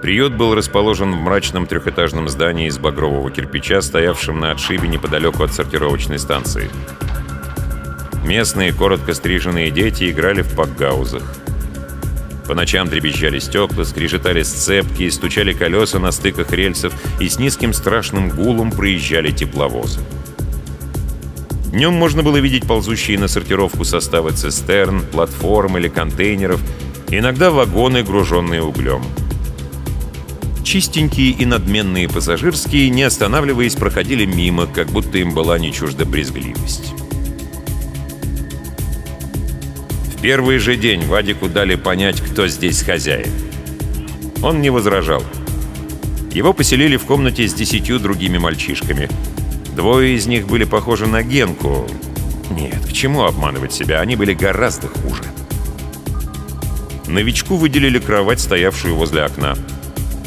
Приют 0.00 0.32
был 0.32 0.54
расположен 0.54 1.12
в 1.12 1.20
мрачном 1.20 1.66
трехэтажном 1.66 2.30
здании 2.30 2.68
из 2.68 2.78
багрового 2.78 3.30
кирпича, 3.30 3.82
стоявшем 3.82 4.40
на 4.40 4.52
отшибе 4.52 4.88
неподалеку 4.88 5.42
от 5.42 5.52
сортировочной 5.52 6.18
станции. 6.18 6.70
Местные, 8.24 8.72
коротко 8.72 9.12
стриженные 9.12 9.70
дети 9.70 10.10
играли 10.10 10.40
в 10.40 10.56
пакгаузах. 10.56 11.34
По 12.48 12.54
ночам 12.54 12.88
дребезжали 12.88 13.40
стекла, 13.40 13.84
скрежетали 13.84 14.42
сцепки, 14.42 15.10
стучали 15.10 15.52
колеса 15.52 15.98
на 15.98 16.10
стыках 16.12 16.50
рельсов 16.50 16.94
и 17.20 17.28
с 17.28 17.38
низким 17.38 17.74
страшным 17.74 18.30
гулом 18.30 18.72
проезжали 18.72 19.32
тепловозы. 19.32 20.00
Днем 21.72 21.94
можно 21.94 22.22
было 22.22 22.36
видеть 22.36 22.66
ползущие 22.66 23.18
на 23.18 23.28
сортировку 23.28 23.84
составы 23.84 24.32
цистерн, 24.32 25.06
платформ 25.10 25.78
или 25.78 25.88
контейнеров, 25.88 26.60
иногда 27.08 27.50
вагоны, 27.50 28.02
груженные 28.02 28.62
углем. 28.62 29.02
Чистенькие 30.62 31.30
и 31.30 31.46
надменные 31.46 32.10
пассажирские, 32.10 32.90
не 32.90 33.04
останавливаясь, 33.04 33.74
проходили 33.74 34.26
мимо, 34.26 34.66
как 34.66 34.88
будто 34.88 35.16
им 35.16 35.32
была 35.32 35.58
не 35.58 35.72
чужда 35.72 36.04
брезгливость. 36.04 36.92
В 40.14 40.20
первый 40.20 40.58
же 40.58 40.76
день 40.76 41.06
Вадику 41.06 41.48
дали 41.48 41.76
понять, 41.76 42.20
кто 42.20 42.48
здесь 42.48 42.82
хозяин. 42.82 43.32
Он 44.42 44.60
не 44.60 44.68
возражал. 44.68 45.24
Его 46.32 46.52
поселили 46.52 46.98
в 46.98 47.06
комнате 47.06 47.48
с 47.48 47.54
десятью 47.54 47.98
другими 47.98 48.36
мальчишками— 48.36 49.08
Двое 49.74 50.14
из 50.14 50.26
них 50.26 50.46
были 50.46 50.64
похожи 50.64 51.06
на 51.06 51.22
Генку. 51.22 51.86
Нет, 52.50 52.84
к 52.86 52.92
чему 52.92 53.24
обманывать 53.24 53.72
себя, 53.72 54.00
они 54.00 54.16
были 54.16 54.34
гораздо 54.34 54.88
хуже. 54.88 55.22
Новичку 57.06 57.56
выделили 57.56 57.98
кровать, 57.98 58.40
стоявшую 58.40 58.94
возле 58.94 59.22
окна. 59.22 59.56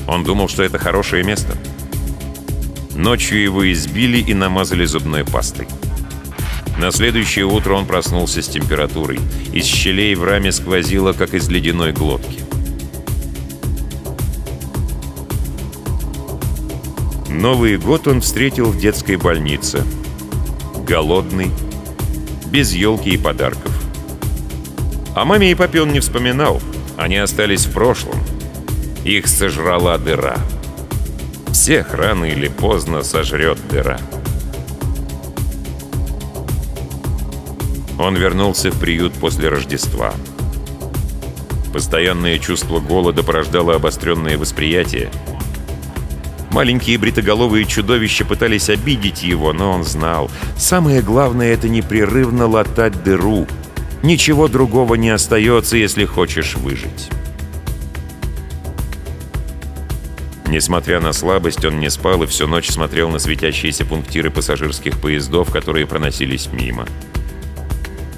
Он 0.08 0.24
думал, 0.24 0.48
что 0.48 0.64
это 0.64 0.78
хорошее 0.78 1.24
место. 1.24 1.58
Ночью 2.96 3.42
его 3.42 3.72
избили 3.72 4.18
и 4.20 4.34
намазали 4.34 4.86
зубной 4.86 5.26
пастой. 5.26 5.68
На 6.80 6.92
следующее 6.92 7.46
утро 7.46 7.74
он 7.74 7.86
проснулся 7.86 8.42
с 8.42 8.48
температурой. 8.48 9.20
Из 9.54 9.66
щелей 9.66 10.16
в 10.16 10.24
раме 10.24 10.52
сквозило, 10.52 11.14
как 11.14 11.34
из 11.34 11.48
ледяной 11.50 11.94
глотки. 11.94 12.45
Новый 17.40 17.78
год 17.78 18.08
он 18.08 18.22
встретил 18.22 18.72
в 18.72 18.80
детской 18.80 19.18
больнице. 19.18 19.84
Голодный, 20.88 21.52
без 22.48 22.74
елки 22.74 23.10
и 23.10 23.18
подарков. 23.18 23.72
О 25.16 25.26
маме 25.26 25.52
и 25.52 25.56
папе 25.56 25.82
он 25.82 25.92
не 25.92 26.00
вспоминал. 26.00 26.62
Они 26.96 27.18
остались 27.18 27.66
в 27.66 27.74
прошлом. 27.74 28.16
Их 29.04 29.28
сожрала 29.28 29.98
дыра. 29.98 30.38
Всех 31.52 31.94
рано 31.94 32.24
или 32.24 32.48
поздно 32.48 33.04
сожрет 33.04 33.60
дыра. 33.70 34.00
Он 38.00 38.16
вернулся 38.16 38.72
в 38.72 38.80
приют 38.80 39.14
после 39.14 39.50
Рождества. 39.50 40.14
Постоянное 41.74 42.40
чувство 42.40 42.80
голода 42.80 43.24
порождало 43.24 43.76
обостренное 43.76 44.38
восприятие— 44.38 45.12
Маленькие 46.52 46.98
бритоголовые 46.98 47.66
чудовища 47.66 48.26
пытались 48.26 48.70
обидеть 48.70 49.24
его, 49.24 49.52
но 49.54 49.72
он 49.72 49.84
знал. 49.84 50.32
Самое 50.58 51.02
главное— 51.02 51.54
это 51.54 51.68
непрерывно 51.68 52.48
латать 52.48 53.04
дыру. 53.04 53.48
Ничего 54.04 54.48
другого 54.48 54.96
не 54.96 55.10
остается, 55.10 55.78
если 55.78 56.06
хочешь 56.06 56.56
выжить. 56.56 57.10
Несмотря 60.48 61.02
на 61.02 61.12
слабость, 61.12 61.66
он 61.66 61.80
не 61.80 61.90
спал 61.90 62.24
и 62.24 62.28
всю 62.28 62.48
ночь 62.48 62.70
смотрел 62.70 63.10
на 63.10 63.20
светящиеся 63.20 63.84
пунктиры 63.84 64.30
пассажирских 64.30 65.02
поездов, 65.02 65.52
которые 65.52 65.88
проносились 65.88 66.50
мимо. 66.54 66.86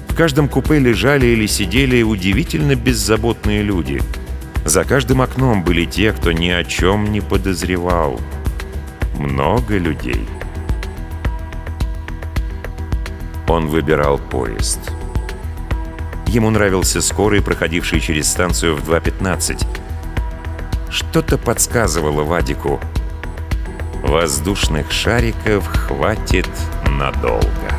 В 0.08 0.14
каждом 0.14 0.48
купе 0.48 0.78
лежали 0.78 1.26
или 1.26 1.46
сидели 1.46 2.02
удивительно 2.02 2.74
беззаботные 2.74 3.62
люди— 3.62 4.00
за 4.64 4.84
каждым 4.84 5.22
окном 5.22 5.62
были 5.62 5.84
те, 5.84 6.12
кто 6.12 6.32
ни 6.32 6.48
о 6.48 6.64
чем 6.64 7.12
не 7.12 7.20
подозревал. 7.20 8.20
много 9.18 9.78
людей. 9.78 10.28
Он 13.48 13.66
выбирал 13.66 14.18
поезд. 14.18 14.78
Ему 16.26 16.50
нравился 16.50 17.00
скорый, 17.00 17.42
проходивший 17.42 18.00
через 18.00 18.30
станцию 18.30 18.76
в 18.76 18.88
2.15. 18.88 19.66
Что-то 20.90 21.38
подсказывало 21.38 22.22
Вадику. 22.22 22.80
Воздушных 24.02 24.92
шариков 24.92 25.66
хватит 25.66 26.48
надолго. 26.86 27.77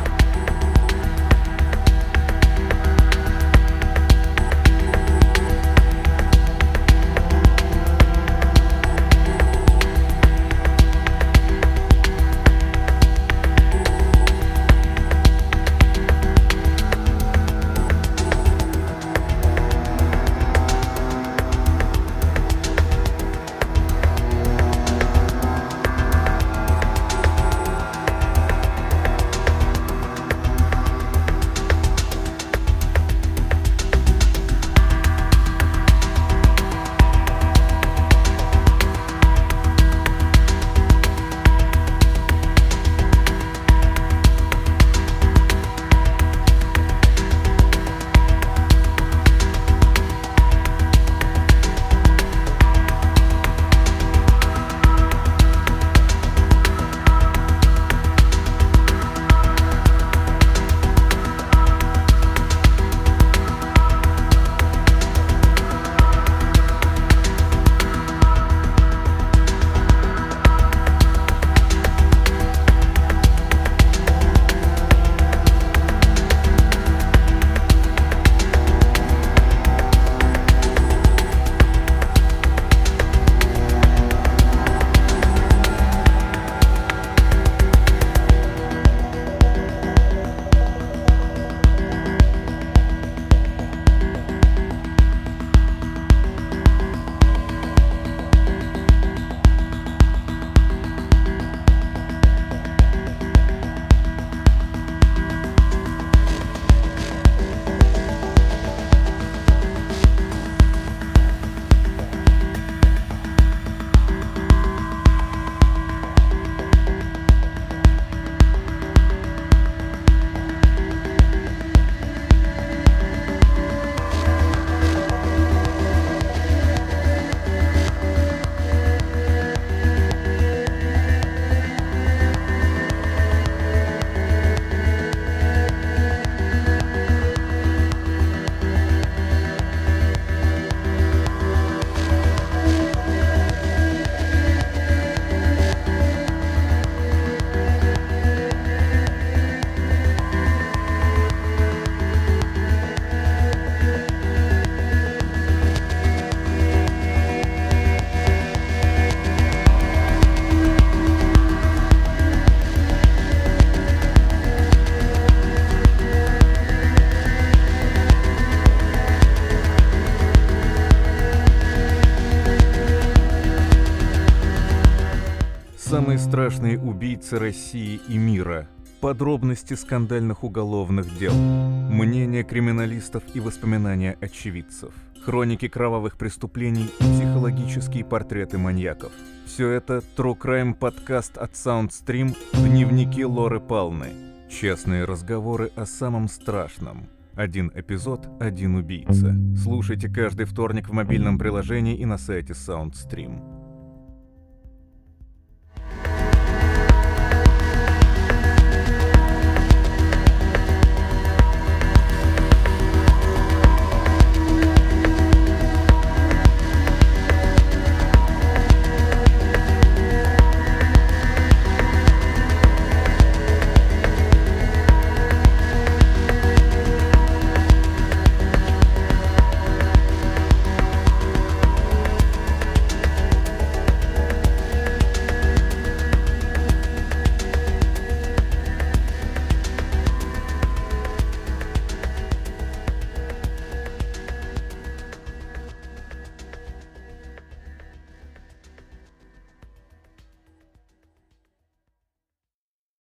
Страшные 176.30 176.78
убийцы 176.78 177.40
России 177.40 178.00
и 178.06 178.16
мира, 178.16 178.68
подробности 179.00 179.74
скандальных 179.74 180.44
уголовных 180.44 181.18
дел, 181.18 181.34
мнения 181.34 182.44
криминалистов 182.44 183.24
и 183.34 183.40
воспоминания 183.40 184.16
очевидцев, 184.20 184.94
хроники 185.24 185.66
кровавых 185.66 186.16
преступлений 186.16 186.88
и 187.00 187.02
психологические 187.02 188.04
портреты 188.04 188.58
маньяков. 188.58 189.10
Все 189.44 189.70
это 189.70 190.04
True 190.16 190.38
Crime 190.38 190.74
подкаст 190.74 191.36
от 191.36 191.54
Soundstream 191.54 192.36
«Дневники 192.52 193.24
Лоры 193.24 193.58
Палны». 193.58 194.12
Честные 194.48 195.06
разговоры 195.06 195.72
о 195.74 195.84
самом 195.84 196.28
страшном. 196.28 197.08
Один 197.34 197.72
эпизод, 197.74 198.28
один 198.38 198.76
убийца. 198.76 199.34
Слушайте 199.60 200.08
каждый 200.08 200.46
вторник 200.46 200.90
в 200.90 200.92
мобильном 200.92 201.38
приложении 201.38 201.96
и 201.96 202.04
на 202.04 202.18
сайте 202.18 202.52
Soundstream. 202.52 203.59